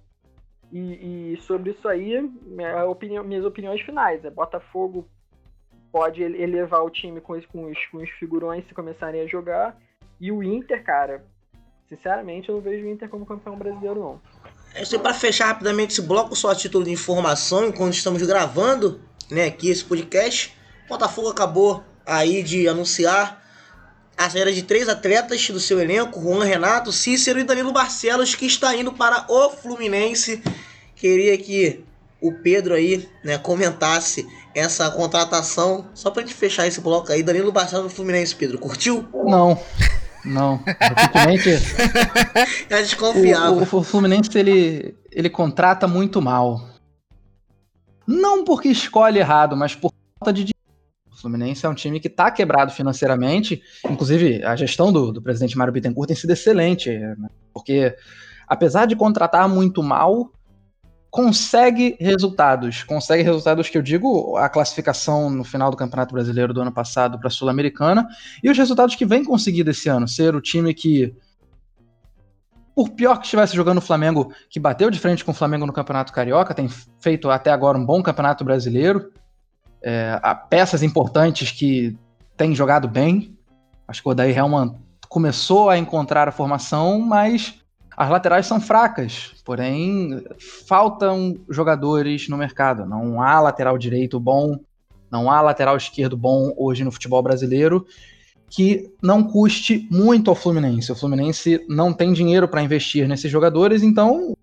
[0.71, 5.07] E, e sobre isso aí, minha opinião, minhas opiniões finais, é Botafogo
[5.91, 9.77] pode elevar o time com os, com os, com os figurões se começarem a jogar,
[10.19, 11.23] e o Inter, cara,
[11.87, 14.21] sinceramente eu não vejo o Inter como campeão brasileiro não.
[14.73, 18.99] É aí, para fechar rapidamente esse bloco, só a título de informação, enquanto estamos gravando
[19.29, 20.57] né, aqui esse podcast,
[20.89, 23.41] Botafogo acabou aí de anunciar
[24.17, 28.45] a saída de três atletas do seu elenco, Juan Renato, Cícero e Danilo Barcelos, que
[28.45, 30.41] está indo para o Fluminense.
[30.95, 31.83] Queria que
[32.21, 34.25] o Pedro aí né, comentasse
[34.55, 37.23] essa contratação, só para gente fechar esse bloco aí.
[37.23, 39.07] Danilo Barcelos do Fluminense, Pedro, curtiu?
[39.25, 39.59] Não.
[40.23, 41.49] Não, recentemente.
[42.69, 43.67] é desconfiável.
[43.69, 46.69] O, o, Fluminense ele, ele contrata muito mal.
[48.07, 50.62] Não porque escolhe errado, mas por falta de dinheiro.
[51.13, 53.61] O Fluminense é um time que está quebrado financeiramente.
[53.89, 56.89] Inclusive, a gestão do, do presidente Mário Bittencourt tem sido excelente.
[56.89, 57.29] Né?
[57.53, 57.95] Porque,
[58.47, 60.31] apesar de contratar muito mal,
[61.13, 62.81] consegue resultados.
[62.83, 67.19] Consegue resultados que eu digo, a classificação no final do Campeonato Brasileiro do ano passado
[67.19, 68.07] para a Sul-Americana
[68.43, 70.07] e os resultados que vem conseguindo esse ano.
[70.07, 71.15] Ser o time que,
[72.75, 75.71] por pior que estivesse jogando o Flamengo, que bateu de frente com o Flamengo no
[75.71, 76.67] Campeonato Carioca, tem
[76.99, 79.11] feito até agora um bom Campeonato Brasileiro.
[79.83, 80.19] É,
[80.49, 81.97] peças importantes que
[82.37, 83.37] têm jogado bem.
[83.87, 84.75] Acho que o Odair Helman
[85.09, 87.59] começou a encontrar a formação, mas
[87.95, 90.23] as laterais são fracas, porém
[90.67, 92.85] faltam jogadores no mercado.
[92.85, 94.57] Não há lateral direito bom,
[95.11, 97.85] não há lateral esquerdo bom hoje no futebol brasileiro
[98.55, 100.91] que não custe muito ao Fluminense.
[100.91, 104.37] O Fluminense não tem dinheiro para investir nesses jogadores, então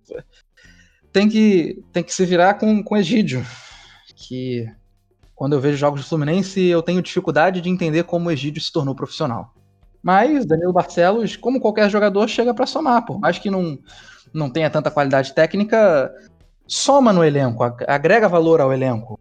[1.12, 3.46] tem que, tem que se virar com, com Egídio.
[4.16, 4.68] Que
[5.40, 8.70] quando eu vejo jogos do Fluminense, eu tenho dificuldade de entender como o Egídio se
[8.70, 9.54] tornou profissional.
[10.02, 13.06] Mas Danilo Barcelos, como qualquer jogador, chega para somar.
[13.06, 13.78] Por mais que não,
[14.34, 16.12] não tenha tanta qualidade técnica,
[16.66, 19.18] soma no elenco, agrega valor ao elenco.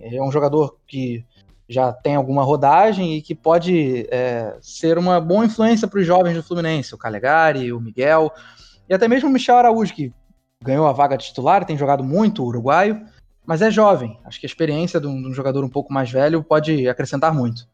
[0.00, 1.24] É um jogador que
[1.68, 6.34] já tem alguma rodagem e que pode é, ser uma boa influência para os jovens
[6.34, 8.32] do Fluminense, o Calegari, o Miguel
[8.88, 10.12] e até mesmo o Michel Araújo, que
[10.60, 13.06] ganhou a vaga titular, tem jogado muito o uruguaio,
[13.48, 14.20] mas é jovem.
[14.26, 17.32] Acho que a experiência de um, de um jogador um pouco mais velho pode acrescentar
[17.32, 17.66] muito.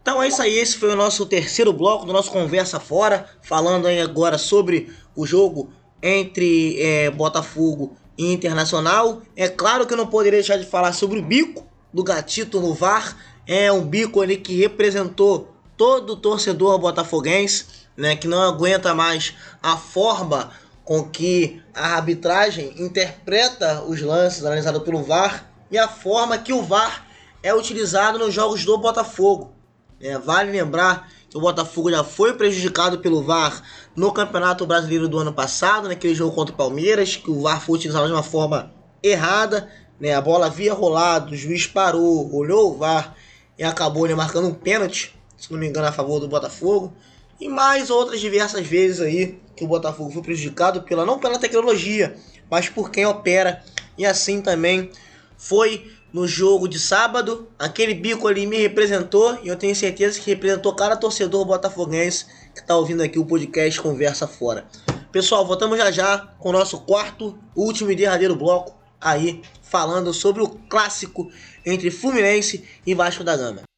[0.00, 3.88] Então é isso aí, esse foi o nosso terceiro bloco do nosso Conversa Fora, falando
[3.88, 9.20] aí agora sobre o jogo entre é, Botafogo e Internacional.
[9.34, 12.72] É claro que eu não poderia deixar de falar sobre o bico do Gatito no
[12.72, 13.16] VAR.
[13.48, 19.34] É um bico ali que representou todo o torcedor botafoguense, né, que não aguenta mais
[19.60, 20.52] a forma
[20.90, 26.62] com que a arbitragem interpreta os lances analisados pelo VAR e a forma que o
[26.62, 27.06] VAR
[27.44, 29.52] é utilizado nos jogos do Botafogo.
[30.00, 33.62] É, vale lembrar que o Botafogo já foi prejudicado pelo VAR
[33.94, 37.76] no Campeonato Brasileiro do ano passado, naquele jogo contra o Palmeiras, que o VAR foi
[37.76, 39.70] utilizado de uma forma errada.
[40.00, 40.12] né?
[40.12, 43.14] A bola havia rolado, o juiz parou, olhou o VAR
[43.56, 46.92] e acabou né, marcando um pênalti, se não me engano, a favor do Botafogo.
[47.40, 52.16] E mais outras diversas vezes aí que o Botafogo foi prejudicado pela não pela tecnologia,
[52.50, 53.62] mas por quem opera.
[53.98, 54.90] E assim também
[55.36, 57.46] foi no jogo de sábado.
[57.58, 62.60] Aquele bico ali me representou e eu tenho certeza que representou cada torcedor botafoguense que
[62.60, 64.64] está ouvindo aqui o podcast Conversa Fora.
[65.12, 70.42] Pessoal, voltamos já já com o nosso quarto, último e derradeiro bloco aí falando sobre
[70.42, 71.30] o clássico
[71.66, 73.69] entre Fluminense e Vasco da Gama.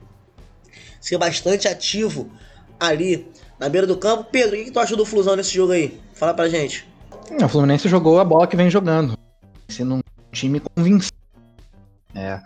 [1.00, 2.30] ser bastante ativo
[2.78, 3.26] ali
[3.58, 4.24] na beira do campo.
[4.30, 5.98] Pedro, o que, tu achou do Flusão nesse jogo aí?
[6.14, 6.86] Fala pra gente.
[7.42, 9.14] O Fluminense jogou a bola que vem jogando.
[9.68, 10.00] Sendo um
[10.32, 11.12] time convincente.
[12.14, 12.40] É.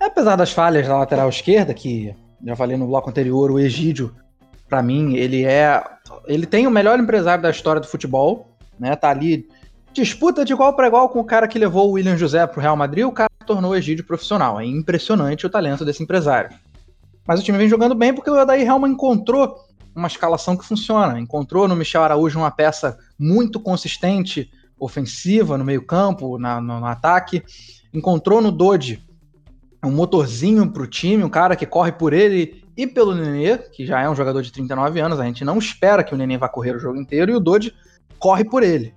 [0.00, 2.14] Apesar das falhas da lateral esquerda, que
[2.44, 4.14] já falei no bloco anterior, o Egídio,
[4.68, 5.82] para mim, ele é.
[6.26, 8.94] Ele tem o melhor empresário da história do futebol, né?
[8.94, 9.48] Tá ali.
[9.92, 12.76] Disputa de igual para igual com o cara que levou o William José pro Real
[12.76, 14.58] Madrid, o cara tornou o Egídio profissional.
[14.58, 16.50] É impressionante o talento desse empresário.
[17.26, 19.56] Mas o time vem jogando bem porque o Odair Helman encontrou
[19.94, 21.18] uma escalação que funciona.
[21.18, 27.42] Encontrou no Michel Araújo uma peça muito consistente, ofensiva, no meio-campo, no, no, ataque.
[27.92, 29.02] Encontrou no Dodge
[29.84, 33.86] um motorzinho para o time, um cara que corre por ele e pelo Nenê, que
[33.86, 35.20] já é um jogador de 39 anos.
[35.20, 37.72] A gente não espera que o Nenê vá correr o jogo inteiro e o Dodge
[38.18, 38.94] corre por ele.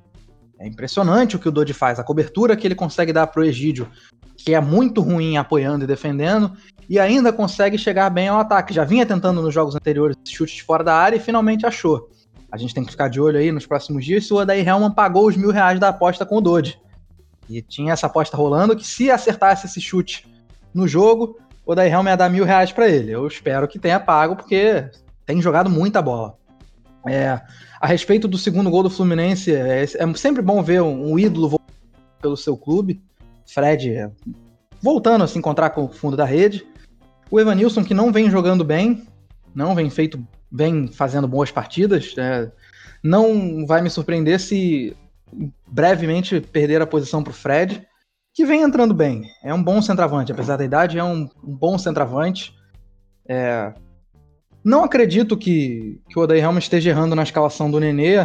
[0.60, 3.46] É impressionante o que o Dodge faz, a cobertura que ele consegue dar para o
[3.46, 3.88] Egídio,
[4.36, 6.52] que é muito ruim apoiando e defendendo,
[6.90, 8.74] e ainda consegue chegar bem ao ataque.
[8.74, 12.10] Já vinha tentando nos jogos anteriores chute de fora da área e finalmente achou.
[12.52, 14.92] A gente tem que ficar de olho aí nos próximos dias se o Odair Helman
[14.92, 16.80] pagou os mil reais da aposta com o Dodge.
[17.50, 20.26] E tinha essa aposta rolando que se acertasse esse chute
[20.74, 23.12] no jogo, o Odair Helman ia dar mil reais para ele.
[23.12, 24.90] Eu espero que tenha pago, porque
[25.26, 26.36] tem jogado muita bola.
[27.06, 27.40] É,
[27.80, 31.60] a respeito do segundo gol do Fluminense, é, é sempre bom ver um, um ídolo
[32.22, 33.02] pelo seu clube.
[33.46, 34.12] Fred é,
[34.82, 36.66] voltando a se encontrar com o fundo da rede.
[37.30, 39.08] O Evanilson, que não vem jogando bem,
[39.54, 42.52] não vem feito, vem fazendo boas partidas, é,
[43.04, 44.96] não vai me surpreender se
[45.68, 47.86] brevemente perder a posição para o Fred,
[48.34, 49.24] que vem entrando bem.
[49.44, 52.56] É um bom centroavante, apesar da idade, é um, um bom centroavante.
[53.28, 53.74] É,
[54.64, 58.18] não acredito que, que o Odair esteja errando na escalação do Nenê,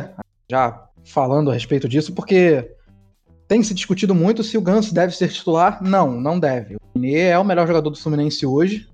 [0.51, 2.71] já falando a respeito disso, porque
[3.49, 5.83] tem se discutido muito se o Ganso deve ser titular.
[5.83, 6.77] Não, não deve.
[6.77, 8.89] O Nenê é o melhor jogador do Fluminense hoje.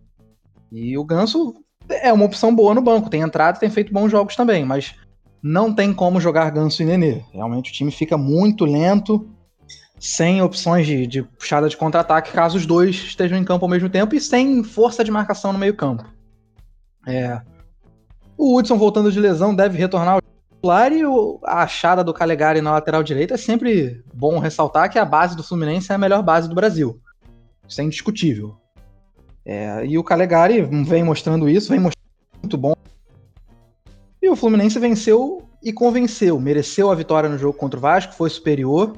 [0.71, 1.55] E o Ganso
[1.89, 3.11] é uma opção boa no banco.
[3.11, 4.95] Tem entrado tem feito bons jogos também, mas
[5.43, 7.23] não tem como jogar Ganso e Nenê.
[7.33, 9.29] Realmente o time fica muito lento,
[9.99, 13.89] sem opções de, de puxada de contra-ataque, caso os dois estejam em campo ao mesmo
[13.89, 16.05] tempo, e sem força de marcação no meio-campo.
[17.07, 17.41] É.
[18.37, 21.03] O Hudson voltando de lesão deve retornar ao titular e
[21.45, 25.43] a achada do Calegari na lateral direita é sempre bom ressaltar que a base do
[25.43, 27.01] Fluminense é a melhor base do Brasil.
[27.67, 28.57] Isso é indiscutível.
[29.51, 32.05] É, e o Calegari vem mostrando isso, vem mostrando
[32.43, 32.75] muito bom.
[34.21, 38.29] E o Fluminense venceu e convenceu, mereceu a vitória no jogo contra o Vasco, foi
[38.29, 38.95] superior.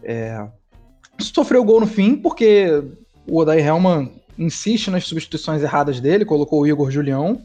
[0.00, 0.46] É,
[1.18, 2.84] sofreu gol no fim, porque
[3.26, 7.44] o Odair Helman insiste nas substituições erradas dele, colocou o Igor Julião.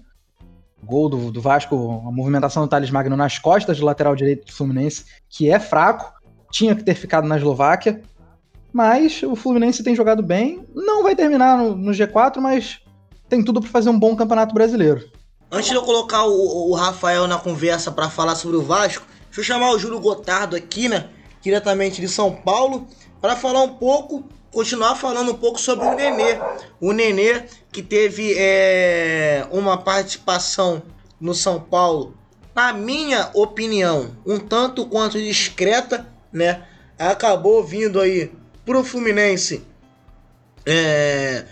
[0.84, 1.76] Gol do, do Vasco,
[2.06, 6.14] a movimentação do Thales Magno nas costas do lateral direito do Fluminense, que é fraco.
[6.52, 8.04] tinha que ter ficado na Eslováquia.
[8.72, 10.66] Mas o Fluminense tem jogado bem.
[10.76, 12.80] Não vai terminar no, no G4, mas
[13.28, 15.10] tem tudo para fazer um bom campeonato brasileiro.
[15.52, 19.42] Antes de eu colocar o, o Rafael na conversa para falar sobre o Vasco, deixa
[19.42, 21.10] eu chamar o Júlio Gotardo aqui, né?
[21.42, 22.88] Diretamente de São Paulo,
[23.20, 26.40] para falar um pouco, continuar falando um pouco sobre o Nenê.
[26.80, 30.84] O Nenê que teve é, uma participação
[31.20, 32.14] no São Paulo,
[32.56, 36.64] na minha opinião, um tanto quanto discreta, né?
[36.98, 38.32] Acabou vindo aí
[38.70, 39.64] pro Fluminense
[40.64, 41.44] é,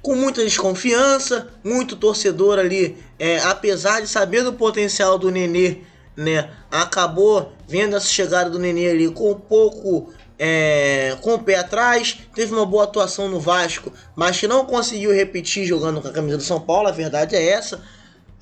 [0.00, 5.82] com muita desconfiança, muito torcedor ali, é, apesar de saber do potencial do Nenê,
[6.16, 11.56] né, acabou vendo essa chegada do Nenê ali com um pouco é, com o pé
[11.56, 16.12] atrás, teve uma boa atuação no Vasco, mas que não conseguiu repetir jogando com a
[16.12, 17.82] camisa do São Paulo, a verdade é essa.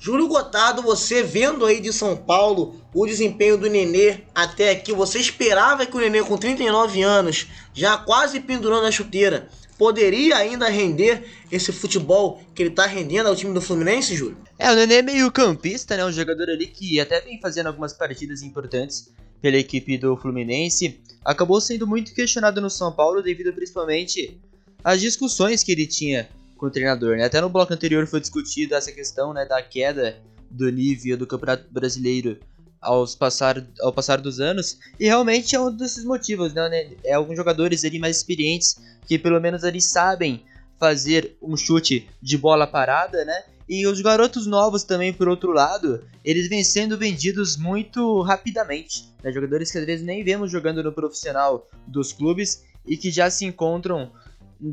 [0.05, 5.17] Júlio Gotardo, você vendo aí de São Paulo o desempenho do Nenê até aqui, você
[5.17, 9.49] esperava que o Nenê com 39 anos, já quase pendurando a chuteira,
[9.79, 14.37] poderia ainda render esse futebol que ele tá rendendo ao time do Fluminense, Júlio?
[14.59, 16.05] É, o Nenê é meio campista, né?
[16.05, 20.99] Um jogador ali que até vem fazendo algumas partidas importantes pela equipe do Fluminense.
[21.25, 24.39] Acabou sendo muito questionado no São Paulo devido principalmente
[24.83, 26.29] às discussões que ele tinha
[26.65, 27.25] com o treinador, né?
[27.25, 30.17] Até no bloco anterior foi discutido essa questão, né, da queda
[30.49, 32.39] do nível do Campeonato Brasileiro
[32.81, 34.79] aos passar, ao passar dos anos.
[34.99, 36.91] E realmente é um desses motivos, né?
[37.03, 40.43] É alguns jogadores ali mais experientes que pelo menos ali sabem
[40.79, 43.43] fazer um chute de bola parada, né?
[43.69, 49.05] E os garotos novos também, por outro lado, eles vêm sendo vendidos muito rapidamente.
[49.23, 49.31] Né?
[49.31, 53.45] Jogadores que às vezes nem vemos jogando no profissional dos clubes e que já se
[53.45, 54.11] encontram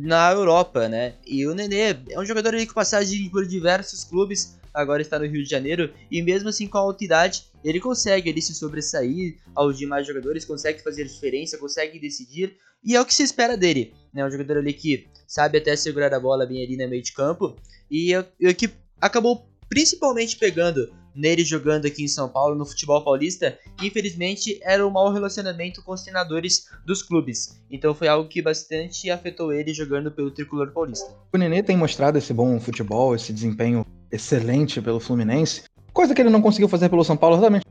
[0.00, 1.14] na Europa, né?
[1.26, 5.26] E o Nenê é um jogador ali com passagem por diversos clubes, agora está no
[5.26, 9.36] Rio de Janeiro, e mesmo assim com a alta idade, ele consegue ali se sobressair
[9.54, 13.92] aos demais jogadores, consegue fazer diferença, consegue decidir, e é o que se espera dele,
[14.14, 14.24] né?
[14.24, 17.54] Um jogador ali que sabe até segurar a bola bem ali no meio de campo,
[17.90, 18.70] e o que
[19.00, 24.88] acabou principalmente pegando nele jogando aqui em São Paulo no futebol paulista, infelizmente era o
[24.88, 27.60] um mau relacionamento com os treinadores dos clubes.
[27.70, 31.14] Então foi algo que bastante afetou ele jogando pelo tricolor paulista.
[31.32, 36.30] O Nenê tem mostrado esse bom futebol, esse desempenho excelente pelo Fluminense, coisa que ele
[36.30, 37.66] não conseguiu fazer pelo São Paulo exatamente.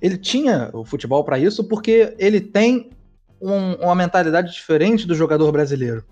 [0.00, 2.90] Ele tinha o futebol para isso porque ele tem
[3.40, 6.04] um, uma mentalidade diferente do jogador brasileiro.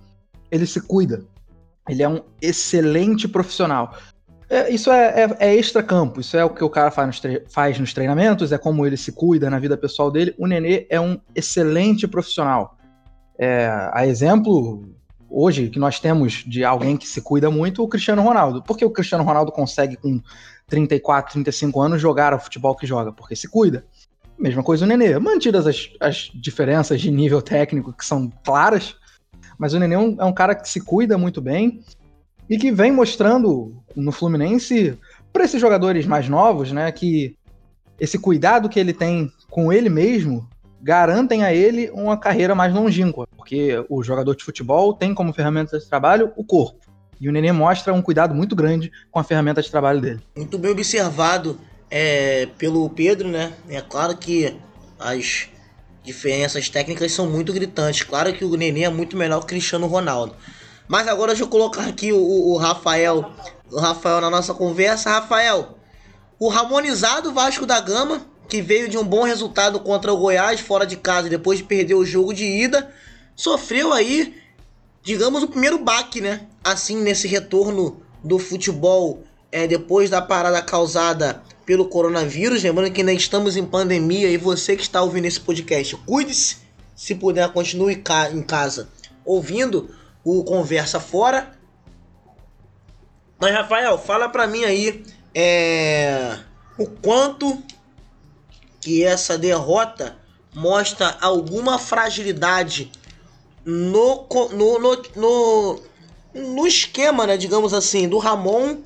[0.51, 1.24] Ele se cuida.
[1.88, 3.97] Ele é um excelente profissional.
[4.53, 7.78] É, isso é, é, é extra-campo, isso é o que o cara faz nos, faz
[7.78, 10.34] nos, treinamentos, é como ele se cuida na vida pessoal dele.
[10.36, 12.76] O Nenê é um excelente profissional.
[13.38, 14.84] É, a exemplo,
[15.30, 18.62] hoje, que nós temos de alguém que se cuida muito, o Cristiano Ronaldo.
[18.62, 20.20] Por que o Cristiano Ronaldo consegue, com
[20.66, 23.11] 34, 35 anos, jogar o futebol que joga?
[23.11, 23.86] Porque se cuida.
[24.38, 25.18] Mesma coisa o Nenê.
[25.18, 28.96] Mantidas as, as diferenças de nível técnico que são claras,
[29.57, 31.82] mas o Nenê é um, é um cara que se cuida muito bem
[32.49, 34.99] e que vem mostrando no Fluminense
[35.32, 37.36] para esses jogadores mais novos, né, que
[37.99, 40.49] esse cuidado que ele tem com ele mesmo
[40.82, 45.78] garantem a ele uma carreira mais longínqua, porque o jogador de futebol tem como ferramenta
[45.78, 46.80] de trabalho o corpo.
[47.20, 50.20] E o Nenê mostra um cuidado muito grande com a ferramenta de trabalho dele.
[50.36, 51.57] Muito bem observado
[51.88, 53.53] é, pelo Pedro, né?
[53.68, 54.57] É claro que
[54.99, 55.49] as
[56.03, 58.03] diferenças técnicas são muito gritantes.
[58.03, 60.34] Claro que o Nenê é muito melhor que o Cristiano Ronaldo.
[60.93, 63.32] Mas agora deixa eu colocar aqui o, o Rafael,
[63.70, 65.09] o Rafael na nossa conversa.
[65.09, 65.78] Rafael,
[66.38, 70.84] o harmonizado Vasco da Gama, que veio de um bom resultado contra o Goiás fora
[70.84, 72.93] de casa depois de perder o jogo de ida,
[73.34, 74.34] sofreu aí,
[75.03, 76.47] digamos, o primeiro baque, né?
[76.62, 82.62] Assim, nesse retorno do futebol é, depois da parada causada pelo coronavírus.
[82.62, 86.59] Lembrando que ainda estamos em pandemia e você que está ouvindo esse podcast, cuide-se.
[86.95, 88.90] Se puder, continue em casa
[89.24, 89.88] ouvindo
[90.25, 91.53] o Conversa Fora.
[93.39, 95.05] Mas, Rafael, fala pra mim aí
[95.35, 96.39] é,
[96.79, 97.62] o quanto
[98.81, 100.16] que essa derrota
[100.55, 102.93] mostra alguma fragilidade
[103.64, 105.83] no, no, no, no,
[106.35, 108.79] no esquema, né, digamos assim, do Ramon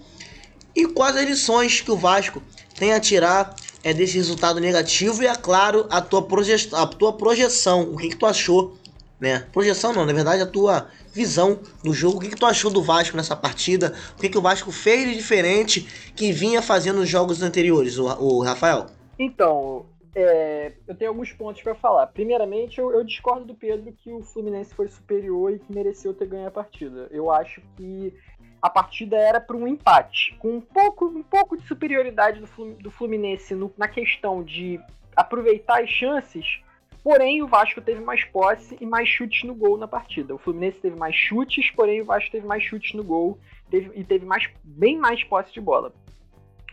[0.74, 2.42] e quais as lições que o Vasco
[2.78, 7.12] tem a tirar é, desse resultado negativo e, é claro, a tua, proje a tua
[7.14, 7.82] projeção.
[7.82, 8.76] O que, que tu achou
[9.20, 9.46] né?
[9.52, 12.18] Projeção não, na verdade a tua visão do jogo.
[12.18, 13.94] O que, que tu achou do Vasco nessa partida?
[14.16, 18.04] O que, que o Vasco fez de diferente que vinha fazendo nos jogos anteriores, o,
[18.04, 18.86] o Rafael?
[19.18, 22.06] Então, é, eu tenho alguns pontos para falar.
[22.08, 26.26] Primeiramente, eu, eu, discordo do Pedro que o Fluminense foi superior e que mereceu ter
[26.26, 27.08] ganho a partida.
[27.10, 28.12] Eu acho que
[28.60, 33.54] a partida era para um empate, com um pouco, um pouco de superioridade do, Fluminense
[33.54, 34.78] no, na questão de
[35.14, 36.60] aproveitar as chances
[37.06, 40.34] Porém, o Vasco teve mais posse e mais chutes no gol na partida.
[40.34, 43.38] O Fluminense teve mais chutes, porém o Vasco teve mais chutes no gol
[43.70, 45.94] teve, e teve mais, bem mais posse de bola.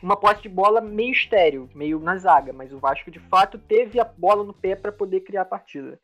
[0.01, 3.99] Uma posse de bola meio estéreo, meio na zaga, mas o Vasco de fato teve
[3.99, 5.99] a bola no pé para poder criar a partida.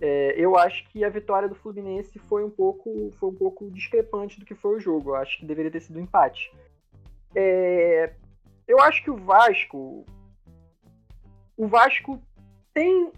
[0.00, 4.40] É, eu acho que a vitória do Fluminense foi um pouco foi um pouco discrepante
[4.40, 5.10] do que foi o jogo.
[5.10, 6.50] Eu acho que deveria ter sido um empate.
[7.34, 8.14] É,
[8.66, 10.06] eu acho que o Vasco
[11.54, 12.18] o Vasco
[12.72, 13.12] tem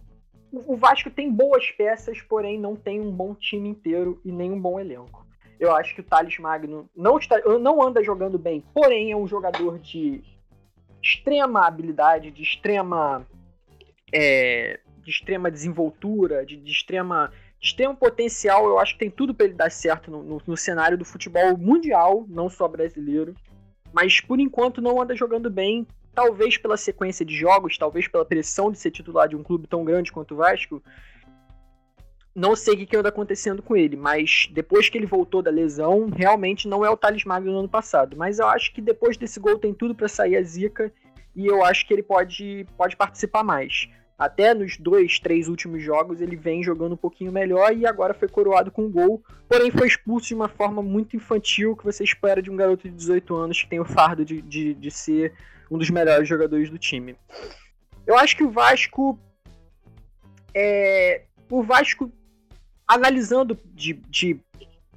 [0.53, 4.61] o Vasco tem boas peças, porém não tem um bom time inteiro e nem um
[4.61, 5.26] bom elenco.
[5.59, 9.26] Eu acho que o Thales Magno não, está, não anda jogando bem, porém é um
[9.26, 10.22] jogador de
[11.03, 13.26] extrema habilidade, de extrema
[14.12, 18.66] é, de extrema desenvoltura, de, de extrema de extremo potencial.
[18.66, 21.57] Eu acho que tem tudo para ele dar certo no, no, no cenário do futebol
[21.57, 23.34] mundial, não só brasileiro.
[23.92, 25.86] Mas por enquanto não anda jogando bem
[26.16, 29.84] talvez pela sequência de jogos, talvez pela pressão de ser titular de um clube tão
[29.84, 30.82] grande quanto o Vasco,
[32.34, 36.08] não sei o que anda acontecendo com ele, mas depois que ele voltou da lesão,
[36.08, 38.16] realmente não é o Thales Magno do ano passado.
[38.16, 40.90] Mas eu acho que depois desse gol tem tudo para sair a zica
[41.34, 43.88] e eu acho que ele pode, pode participar mais.
[44.18, 48.28] Até nos dois, três últimos jogos ele vem jogando um pouquinho melhor e agora foi
[48.28, 52.40] coroado com um gol, porém foi expulso de uma forma muito infantil que você espera
[52.40, 55.34] de um garoto de 18 anos que tem o fardo de, de, de ser
[55.70, 57.14] um dos melhores jogadores do time.
[58.06, 59.18] Eu acho que o Vasco.
[60.54, 62.10] É, o Vasco,
[62.88, 64.40] analisando de, de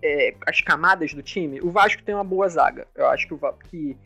[0.01, 2.87] é, as camadas do time, o Vasco tem uma boa zaga.
[2.95, 3.39] Eu acho que, o,
[3.69, 3.97] que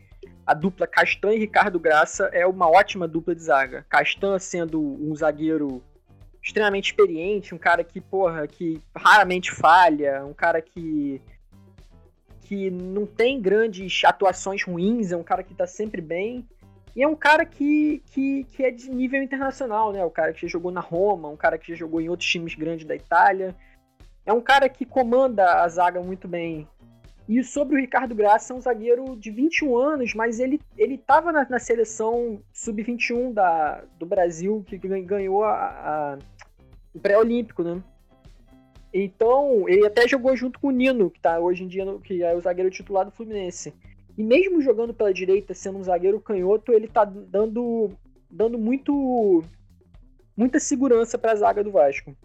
[0.46, 3.84] a dupla Castan e Ricardo Graça é uma ótima dupla de zaga.
[3.88, 5.82] Castan sendo um zagueiro
[6.42, 11.20] extremamente experiente, um cara que, porra, que raramente falha, um cara que
[12.44, 16.46] que não tem grandes atuações ruins, é um cara que tá sempre bem.
[16.94, 20.04] E é um cara que, que, que é de nível internacional, né?
[20.04, 22.54] O cara que já jogou na Roma, um cara que já jogou em outros times
[22.54, 23.56] grandes da Itália.
[24.24, 26.68] É um cara que comanda a zaga muito bem.
[27.28, 31.32] E sobre o Ricardo Graça, é um zagueiro de 21 anos, mas ele, ele tava
[31.32, 33.32] na, na seleção sub-21
[33.98, 36.18] do Brasil, que ganhou a, a
[36.94, 37.82] o pré-olímpico, né?
[38.92, 42.22] Então, ele até jogou junto com o Nino, que tá hoje em dia, no, que
[42.22, 43.74] é o zagueiro titular do Fluminense.
[44.16, 47.90] E mesmo jogando pela direita, sendo um zagueiro canhoto, ele tá dando,
[48.30, 49.42] dando muito
[50.36, 52.16] muita segurança para a zaga do Vasco.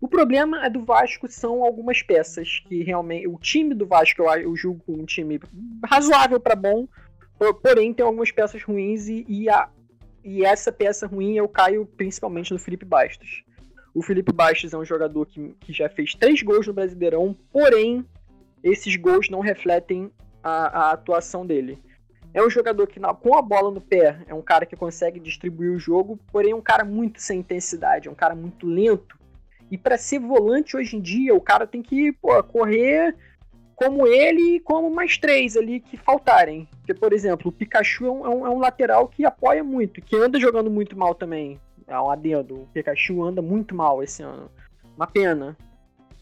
[0.00, 4.30] O problema é do Vasco são algumas peças que realmente o time do Vasco eu,
[4.32, 5.38] eu julgo um time
[5.84, 6.88] razoável para bom,
[7.62, 9.68] porém tem algumas peças ruins e, e, a,
[10.24, 13.44] e essa peça ruim eu caio principalmente no Felipe Bastos.
[13.94, 18.06] O Felipe Bastos é um jogador que, que já fez três gols no Brasileirão, porém,
[18.62, 20.10] esses gols não refletem
[20.42, 21.78] a, a atuação dele.
[22.32, 25.72] É um jogador que, com a bola no pé, é um cara que consegue distribuir
[25.72, 29.18] o jogo, porém é um cara muito sem intensidade, é um cara muito lento.
[29.70, 33.14] E para ser volante hoje em dia, o cara tem que pô, correr
[33.76, 36.68] como ele e como mais três ali que faltarem.
[36.78, 40.38] Porque, por exemplo, o Pikachu é um, é um, lateral que apoia muito, que anda
[40.38, 41.58] jogando muito mal também
[41.90, 42.62] é um adendo.
[42.62, 44.50] O Pikachu anda muito mal esse ano.
[44.96, 45.56] Uma pena.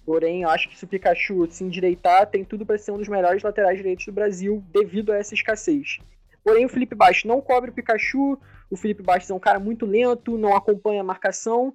[0.05, 3.09] Porém, eu acho que se o Pikachu se endireitar, tem tudo para ser um dos
[3.09, 5.99] melhores laterais direitos do Brasil devido a essa escassez.
[6.43, 8.39] Porém, o Felipe Bastos não cobre o Pikachu.
[8.71, 11.75] O Felipe Bastos é um cara muito lento, não acompanha a marcação.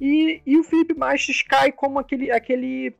[0.00, 2.94] E, e o Felipe Bastos cai como aquele, aquele,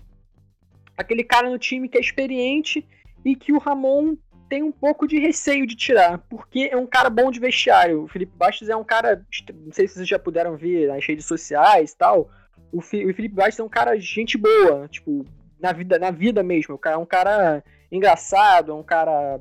[0.97, 2.87] aquele cara no time que é experiente
[3.25, 4.17] e que o Ramon
[4.51, 8.03] tem um pouco de receio de tirar, porque é um cara bom de vestiário.
[8.03, 9.25] O Felipe Bastos é um cara,
[9.65, 12.29] não sei se vocês já puderam ver nas redes sociais e tal.
[12.73, 15.25] O, Felipe Bastos é um cara gente boa, tipo,
[15.61, 16.79] na vida, na vida mesmo.
[16.85, 19.41] É um cara engraçado, é um cara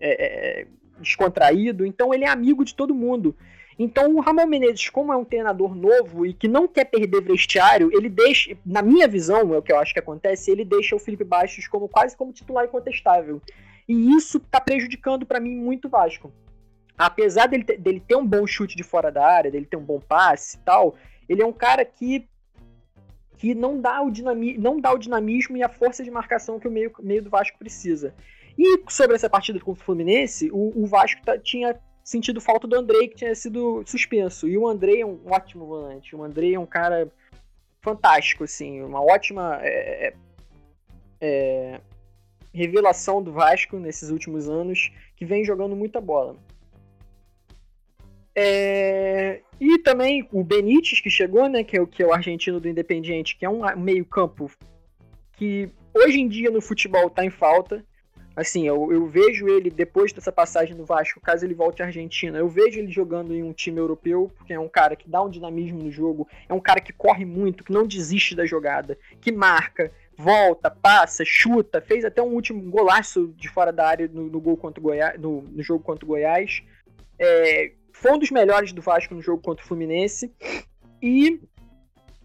[0.00, 0.66] é, é,
[1.00, 3.36] descontraído, então ele é amigo de todo mundo.
[3.78, 7.90] Então o Ramon Menezes, como é um treinador novo e que não quer perder vestiário,
[7.92, 10.98] ele deixa, na minha visão, é o que eu acho que acontece, ele deixa o
[10.98, 13.40] Felipe Bastos como quase como titular incontestável.
[13.88, 16.32] E isso tá prejudicando para mim muito o Vasco.
[16.96, 19.84] Apesar dele ter, dele ter um bom chute de fora da área, dele ter um
[19.84, 20.96] bom passe e tal,
[21.28, 22.28] ele é um cara que
[23.36, 26.66] que não dá o, dinami não dá o dinamismo e a força de marcação que
[26.66, 28.12] o meio, meio do Vasco precisa.
[28.58, 31.78] E sobre essa partida contra o Fluminense, o, o Vasco tá, tinha
[32.08, 34.48] sentido falta do Andrei, que tinha sido suspenso.
[34.48, 36.16] E o Andrei é um ótimo volante.
[36.16, 37.06] O Andrei é um cara
[37.82, 40.14] fantástico, assim, uma ótima é, é,
[41.20, 41.80] é
[42.52, 46.34] revelação do Vasco nesses últimos anos, que vem jogando muita bola.
[48.34, 49.42] É...
[49.60, 52.68] E também o Benítez, que chegou, né, que é o, que é o argentino do
[52.68, 54.50] Independiente, que é um meio-campo
[55.32, 57.84] que hoje em dia no futebol está em falta.
[58.38, 62.38] Assim, eu, eu vejo ele, depois dessa passagem do Vasco, caso ele volte à Argentina,
[62.38, 65.28] eu vejo ele jogando em um time europeu, porque é um cara que dá um
[65.28, 69.32] dinamismo no jogo, é um cara que corre muito, que não desiste da jogada, que
[69.32, 74.40] marca, volta, passa, chuta, fez até um último golaço de fora da área no, no
[74.40, 76.62] gol contra o Goiás, no, no jogo contra o Goiás.
[77.18, 80.32] É, foi um dos melhores do Vasco no jogo contra o Fluminense.
[81.02, 81.40] E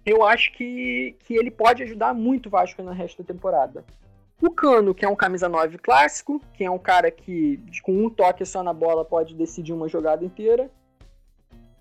[0.05, 3.83] eu acho que, que ele pode ajudar muito o Vasco na resto da temporada.
[4.43, 8.09] O Cano, que é um camisa 9 clássico, que é um cara que com um
[8.09, 10.69] toque só na bola pode decidir uma jogada inteira.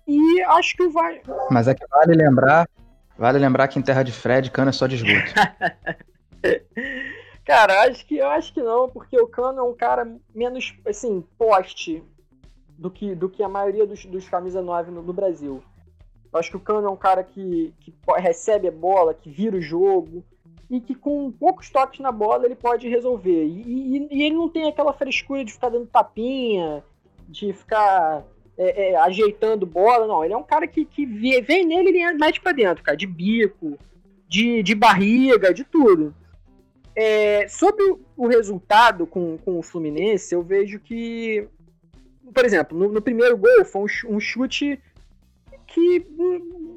[0.07, 1.29] E acho que o Vasco.
[1.51, 2.69] Mas é que vale lembrar,
[3.17, 5.33] vale lembrar que em terra de Fred, Cano é só de esgoto.
[7.43, 11.19] cara, acho que eu acho que não, porque o Cano é um cara menos assim,
[11.37, 12.01] poste
[12.69, 15.61] do que, do que a maioria dos, dos camisa 9 no, no Brasil.
[16.31, 19.57] Eu acho que o Cano é um cara que, que recebe a bola, que vira
[19.57, 20.23] o jogo,
[20.73, 23.45] e que com poucos toques na bola ele pode resolver.
[23.45, 26.83] E, e, e ele não tem aquela frescura de ficar dando tapinha,
[27.29, 28.25] de ficar
[28.57, 30.25] é, é, ajeitando bola, não.
[30.25, 33.05] Ele é um cara que, que vem nele e ele mete pra dentro, cara, de
[33.05, 33.77] bico,
[34.27, 36.11] de, de barriga, de tudo.
[36.95, 41.47] É, sobre o resultado com, com o Fluminense, eu vejo que,
[42.33, 44.81] por exemplo, no, no primeiro gol foi um, um chute
[45.67, 46.03] que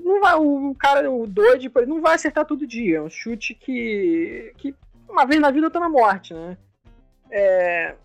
[0.06, 2.98] não vai, o cara, o Dodge, não vai acertar todo dia.
[2.98, 4.72] É um chute que, que
[5.08, 6.56] uma vez na vida outra na morte, né?
[7.28, 7.96] É,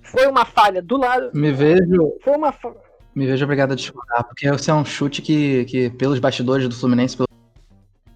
[0.00, 1.30] foi uma falha do lado.
[1.34, 2.16] Me vejo.
[2.24, 2.54] Foi uma
[3.14, 6.74] Me vejo obrigado a discordar, porque esse é um chute que, que pelos bastidores do
[6.74, 7.28] Fluminense, pelo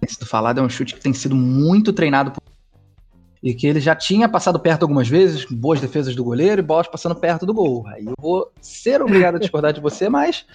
[0.07, 2.41] sido falado, é um chute que tem sido muito treinado por...
[3.43, 6.87] e que ele já tinha passado perto algumas vezes, boas defesas do goleiro e bolas
[6.87, 7.85] passando perto do gol.
[7.87, 10.47] Aí eu vou ser obrigado a discordar de você, mas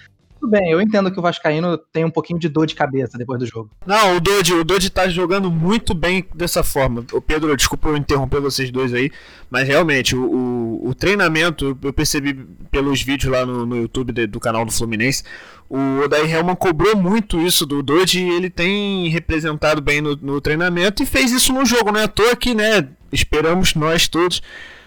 [0.43, 3.39] tudo bem, eu entendo que o Vascaíno tem um pouquinho de dor de cabeça depois
[3.39, 3.69] do jogo.
[3.85, 7.05] Não, o Dodi, o Dodi tá jogando muito bem dessa forma.
[7.13, 9.09] O Pedro, desculpa eu interromper vocês dois aí,
[9.49, 12.33] mas realmente, o, o, o treinamento, eu percebi
[12.69, 15.23] pelos vídeos lá no, no YouTube de, do canal do Fluminense,
[15.69, 20.41] o Odair Helman cobrou muito isso do Dodi e ele tem representado bem no, no
[20.41, 24.41] treinamento e fez isso no jogo, não é à toa que, né, esperamos nós todos,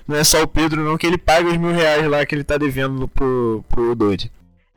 [0.07, 2.45] não é só o Pedro não, que ele pague os mil reais lá que ele
[2.45, 4.31] tá devendo pro, pro Dodi.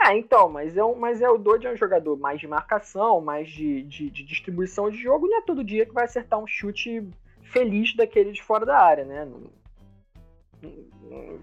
[0.09, 3.21] Ah, então, mas é, um, mas é o Dodge é um jogador mais de marcação,
[3.21, 6.47] mais de, de, de, distribuição de jogo, não é todo dia que vai acertar um
[6.47, 7.07] chute
[7.43, 9.25] feliz daquele de fora da área, né?
[10.61, 11.39] Não,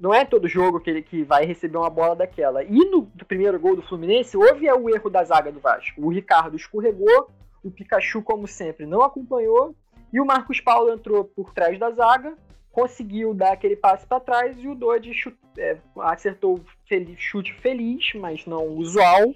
[0.00, 2.64] não é todo jogo que ele que vai receber uma bola daquela.
[2.64, 6.02] E no primeiro gol do Fluminense, houve o erro da zaga do Vasco.
[6.04, 7.30] O Ricardo escorregou,
[7.62, 9.76] o Pikachu, como sempre, não acompanhou,
[10.12, 12.36] e o Marcos Paulo entrou por trás da zaga,
[12.78, 15.12] conseguiu dar aquele passe para trás e o Dodge
[15.58, 19.34] é, acertou feliz, chute feliz, mas não usual,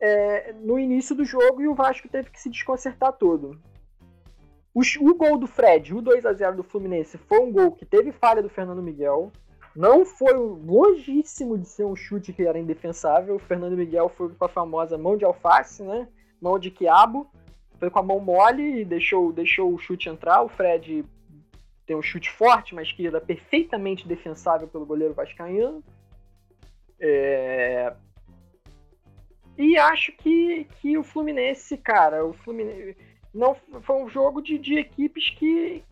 [0.00, 3.56] é, no início do jogo e o Vasco teve que se desconcertar todo.
[4.74, 7.86] O, o gol do Fred, o 2 a 0 do Fluminense, foi um gol que
[7.86, 9.30] teve falha do Fernando Miguel.
[9.76, 13.36] Não foi longíssimo de ser um chute que era indefensável.
[13.36, 16.08] O Fernando Miguel foi com a famosa mão de alface, né?
[16.40, 17.28] Mão de quiabo.
[17.78, 20.42] Foi com a mão mole e deixou, deixou o chute entrar.
[20.42, 21.04] O Fred
[21.86, 25.82] tem um chute forte, mas que era perfeitamente defensável pelo goleiro vascaíno.
[26.98, 27.92] É...
[29.56, 32.96] E acho que, que o Fluminense, cara, o Fluminense
[33.32, 35.84] não foi um jogo de, de equipes que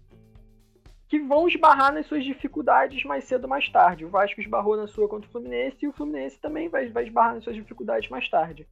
[1.12, 4.02] que vão esbarrar nas suas dificuldades mais cedo ou mais tarde.
[4.02, 7.34] O Vasco esbarrou na sua contra o Fluminense e o Fluminense também vai, vai esbarrar
[7.34, 8.66] nas suas dificuldades mais tarde.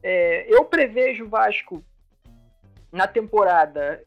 [0.00, 1.82] É, eu prevejo o Vasco
[2.92, 4.00] na temporada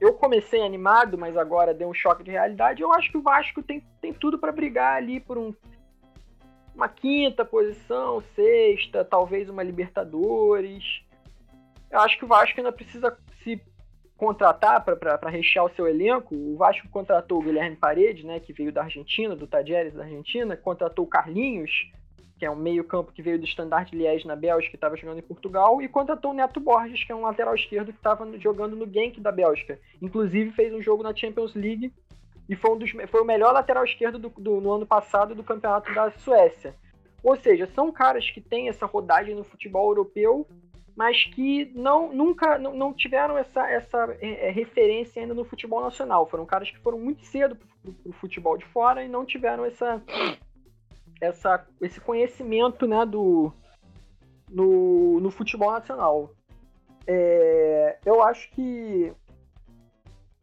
[0.00, 2.82] eu comecei animado, mas agora deu um choque de realidade.
[2.82, 5.52] Eu acho que o Vasco tem, tem tudo para brigar ali por um,
[6.74, 10.84] uma quinta posição, sexta, talvez uma Libertadores.
[11.90, 13.60] Eu acho que o Vasco ainda precisa se
[14.16, 16.34] contratar para rechear o seu elenco.
[16.34, 20.56] O Vasco contratou o Guilherme Paredes, né, que veio da Argentina, do Tajeres da Argentina,
[20.56, 21.90] contratou o Carlinhos,
[22.38, 25.22] que é um meio-campo que veio do Standard Liège na Bélgica, que estava jogando em
[25.22, 28.90] Portugal, e contratou o Neto Borges, que é um lateral esquerdo que estava jogando no
[28.90, 29.78] Genk da Bélgica.
[30.00, 31.92] Inclusive fez um jogo na Champions League
[32.48, 35.42] e foi, um dos, foi o melhor lateral esquerdo do, do, no ano passado do
[35.42, 36.74] campeonato da Suécia.
[37.22, 40.46] Ou seja, são caras que têm essa rodagem no futebol europeu,
[40.96, 45.80] mas que não, nunca não, não tiveram essa, essa é, é referência ainda no futebol
[45.80, 46.28] nacional.
[46.28, 50.02] Foram caras que foram muito cedo para o futebol de fora e não tiveram essa,
[51.20, 53.52] essa, esse conhecimento né, do,
[54.48, 56.30] no, no futebol nacional.
[57.06, 59.12] É, eu acho que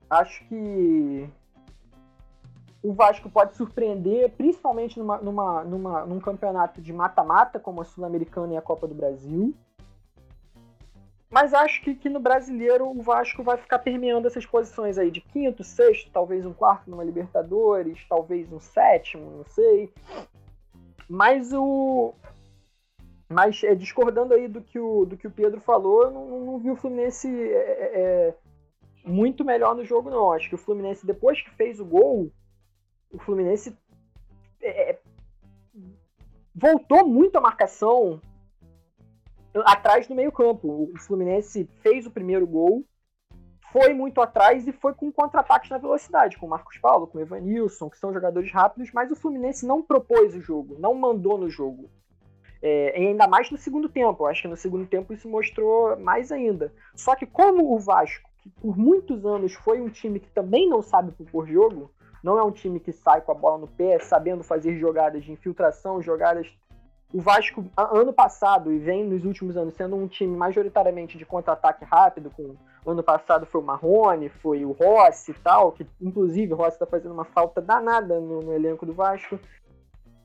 [0.10, 1.30] acho que
[2.82, 8.54] o Vasco pode surpreender, principalmente numa, numa, numa num campeonato de mata-mata, como a Sul-Americana
[8.54, 9.56] e a Copa do Brasil.
[11.30, 15.20] Mas acho que, que no brasileiro o Vasco vai ficar permeando essas posições aí de
[15.20, 19.92] quinto, sexto, talvez um quarto numa Libertadores, talvez um sétimo, não sei.
[21.10, 22.14] Mas o.
[23.30, 26.60] Mas é, discordando aí do que o, do que o Pedro falou, eu não, não
[26.60, 28.36] vi o Fluminense é, é, é
[29.04, 30.32] muito melhor no jogo, não.
[30.32, 32.32] Acho que o Fluminense, depois que fez o gol,
[33.12, 33.76] o Fluminense
[34.62, 35.00] é,
[36.54, 38.22] voltou muito a marcação
[39.64, 40.92] atrás do meio-campo.
[40.94, 42.84] O Fluminense fez o primeiro gol,
[43.72, 47.98] foi muito atrás e foi com contra-ataques na velocidade, com Marcos Paulo, com Evanilson, que
[47.98, 51.90] são jogadores rápidos, mas o Fluminense não propôs o jogo, não mandou no jogo.
[52.62, 54.24] É, ainda mais no segundo tempo.
[54.24, 56.74] Eu acho que no segundo tempo isso mostrou mais ainda.
[56.96, 60.82] Só que como o Vasco, que por muitos anos foi um time que também não
[60.82, 61.92] sabe propor jogo,
[62.24, 65.32] não é um time que sai com a bola no pé, sabendo fazer jogadas de
[65.32, 66.48] infiltração, jogadas
[67.14, 71.86] o Vasco, ano passado, e vem nos últimos anos, sendo um time majoritariamente de contra-ataque
[71.86, 72.56] rápido, com
[72.86, 76.86] ano passado foi o Marrone, foi o Rossi e tal, que inclusive o Rossi está
[76.86, 79.40] fazendo uma falta danada no, no elenco do Vasco.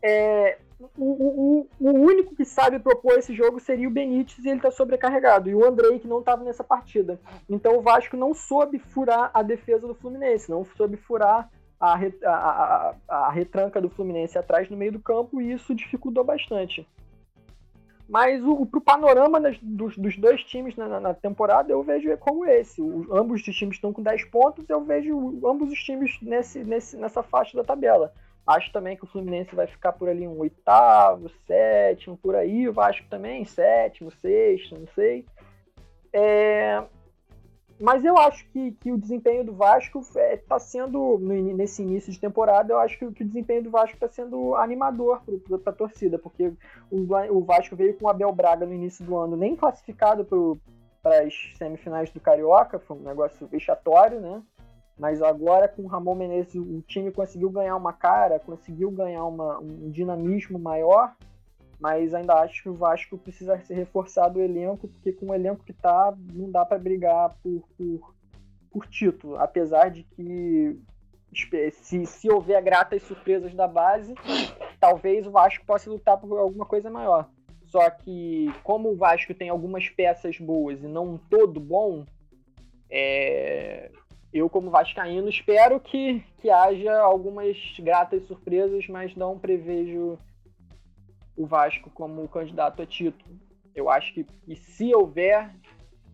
[0.03, 0.59] É,
[0.97, 4.71] o, o, o, único que sabe propor esse jogo seria o Benítez e ele está
[4.71, 5.49] sobrecarregado.
[5.49, 7.21] E o Andrei, que não estava nessa partida.
[7.49, 11.51] Então o Vasco não soube furar a defesa do Fluminense, não soube furar
[11.81, 16.87] a, a, a, retranca do Fluminense atrás no meio do campo e isso dificultou bastante.
[18.07, 22.45] Mas o, pro panorama das, dos, dos, dois times na, na, temporada eu vejo como
[22.45, 22.83] esse.
[22.83, 26.97] O, ambos os times estão com 10 pontos, eu vejo ambos os times nesse, nesse,
[26.97, 28.13] nessa faixa da tabela.
[28.47, 32.69] Acho também que o Fluminense vai ficar por ali um oitavo, sétimo, por aí.
[32.69, 35.25] O Vasco também, sétimo, sexto, não sei.
[36.13, 36.83] É,
[37.81, 42.13] mas eu acho que, que o desempenho do Vasco está é, tá sendo, nesse início
[42.13, 45.23] de temporada, eu acho que, que o desempenho do Vasco está sendo animador
[45.65, 46.53] para a torcida, porque
[46.91, 50.27] o, o, Vasco veio com o Abel Braga no início do ano, nem classificado
[51.03, 54.43] para as semifinais do Carioca, foi um negócio vexatório, né?
[54.99, 59.59] Mas agora com o Ramon Menezes o time conseguiu ganhar uma cara, conseguiu ganhar uma,
[59.59, 61.15] um dinamismo maior
[61.81, 65.65] mas ainda acho que o Vasco precisa se reforçar do elenco, porque com o elenco
[65.65, 68.15] que tá, não dá para brigar por, por,
[68.71, 69.37] por, título.
[69.37, 70.79] Apesar de que
[71.73, 74.15] se, se houver gratas surpresas da base,
[74.79, 77.31] talvez o Vasco possa lutar por alguma coisa maior.
[77.65, 82.05] Só que, como o Vasco tem algumas peças boas e não um todo bom,
[82.91, 83.91] é...
[84.35, 90.19] eu, como Vascaíno, espero que, que haja algumas gratas surpresas, mas não prevejo
[91.41, 93.39] o Vasco como candidato a título.
[93.75, 95.51] Eu acho que, que se houver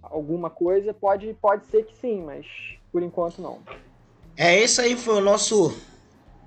[0.01, 2.47] alguma coisa, pode, pode ser que sim, mas
[2.93, 3.59] por enquanto não.
[4.37, 5.77] É, esse aí foi o nosso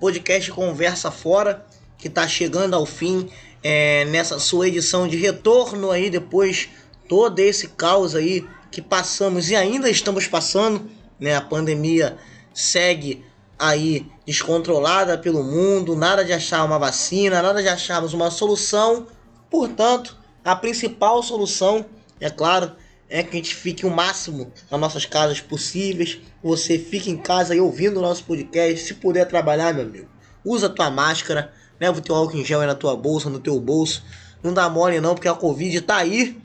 [0.00, 1.66] podcast Conversa Fora,
[1.98, 3.28] que está chegando ao fim
[3.62, 6.70] é, nessa sua edição de retorno aí, depois
[7.06, 10.88] todo esse caos aí que passamos e ainda estamos passando,
[11.18, 11.34] né?
[11.34, 12.16] A pandemia
[12.54, 13.22] segue
[13.60, 19.06] aí descontrolada pelo mundo, nada de achar uma vacina, nada de acharmos uma solução.
[19.50, 21.84] Portanto, a principal solução,
[22.18, 22.72] é claro,
[23.10, 26.18] é que a gente fique o máximo nas nossas casas possíveis.
[26.42, 28.86] Você fique em casa aí ouvindo o nosso podcast.
[28.86, 30.08] Se puder trabalhar, meu amigo,
[30.42, 33.40] usa a tua máscara, leva o teu álcool em gel aí na tua bolsa, no
[33.40, 34.02] teu bolso.
[34.42, 36.40] Não dá mole não, porque a Covid tá aí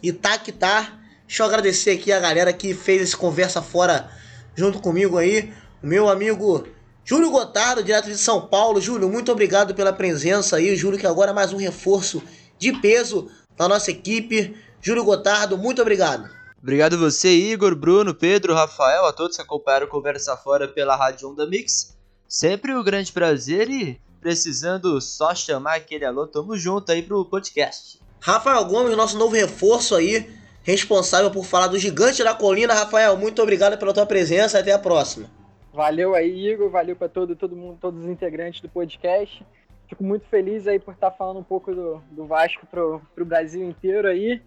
[0.00, 1.00] e tá que tá.
[1.26, 4.08] Deixa eu agradecer aqui a galera que fez esse conversa fora
[4.54, 5.52] junto comigo aí
[5.82, 6.66] o meu amigo
[7.04, 8.80] Júlio Gotardo, direto de São Paulo.
[8.80, 10.76] Júlio, muito obrigado pela presença aí.
[10.76, 12.22] Júlio, que agora é mais um reforço
[12.58, 14.56] de peso na nossa equipe.
[14.80, 16.30] Júlio Gotardo, muito obrigado.
[16.62, 21.46] Obrigado você, Igor, Bruno, Pedro, Rafael, a todos que acompanharam Conversa Fora pela Rádio Onda
[21.46, 21.96] Mix.
[22.28, 27.98] Sempre um grande prazer e precisando só chamar aquele alô, tamo junto aí pro podcast.
[28.20, 30.30] Rafael Gomes, nosso novo reforço aí,
[30.62, 32.74] responsável por falar do Gigante da Colina.
[32.74, 35.39] Rafael, muito obrigado pela tua presença, até a próxima.
[35.72, 36.70] Valeu aí, Igor.
[36.70, 39.44] Valeu para todo, todo mundo, todos os integrantes do podcast.
[39.88, 43.68] Fico muito feliz aí por estar falando um pouco do, do Vasco pro, pro Brasil
[43.68, 44.40] inteiro aí.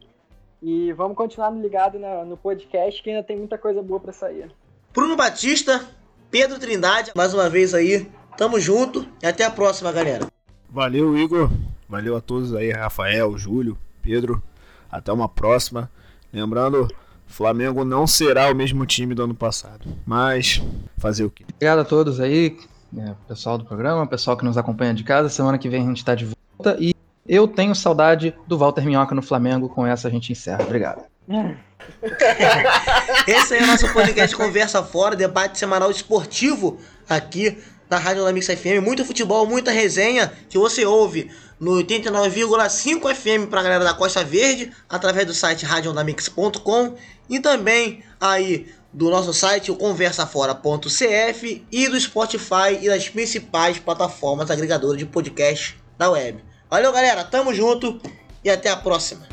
[0.62, 4.50] E vamos continuar ligado na, no podcast que ainda tem muita coisa boa para sair.
[4.94, 5.86] Bruno Batista,
[6.32, 8.10] Pedro Trindade, mais uma vez aí.
[8.38, 10.28] Tamo junto e até a próxima, galera.
[10.70, 11.50] Valeu, Igor.
[11.88, 14.42] Valeu a todos aí, Rafael, Júlio, Pedro.
[14.90, 15.92] Até uma próxima.
[16.32, 16.88] Lembrando,
[17.34, 19.90] Flamengo não será o mesmo time do ano passado.
[20.06, 20.62] Mas
[20.98, 21.44] fazer o quê?
[21.56, 22.56] Obrigado a todos aí,
[22.96, 25.30] é, pessoal do programa, pessoal que nos acompanha de casa.
[25.30, 26.94] Semana que vem a gente está de volta e
[27.28, 29.68] eu tenho saudade do Walter Minhoca no Flamengo.
[29.68, 30.64] Com essa a gente encerra.
[30.64, 31.04] Obrigado.
[33.28, 36.78] Esse aí é o nosso podcast Conversa Fora, debate semanal esportivo
[37.10, 37.58] aqui
[37.90, 38.84] da Rádio Onda Mix FM.
[38.84, 41.32] Muito futebol, muita resenha que você ouve
[41.64, 46.96] no 89,5 FM para a galera da Costa Verde, através do site radioondamix.com
[47.30, 54.52] e também aí do nosso site, o conversafora.cf e do Spotify e das principais plataformas
[54.52, 56.44] agregadoras de podcast da web.
[56.70, 58.00] Valeu, galera, tamo junto
[58.44, 59.26] e até a próxima.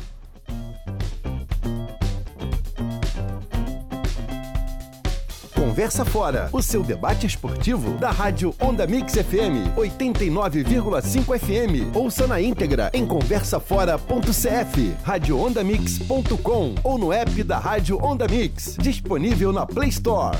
[5.81, 11.95] Conversa Fora, o seu debate esportivo da Rádio Onda Mix FM 89,5 FM.
[11.95, 19.65] Ouça na íntegra em conversafora.cf, radioondamix.com ou no app da Rádio Onda Mix, disponível na
[19.65, 20.37] Play Store.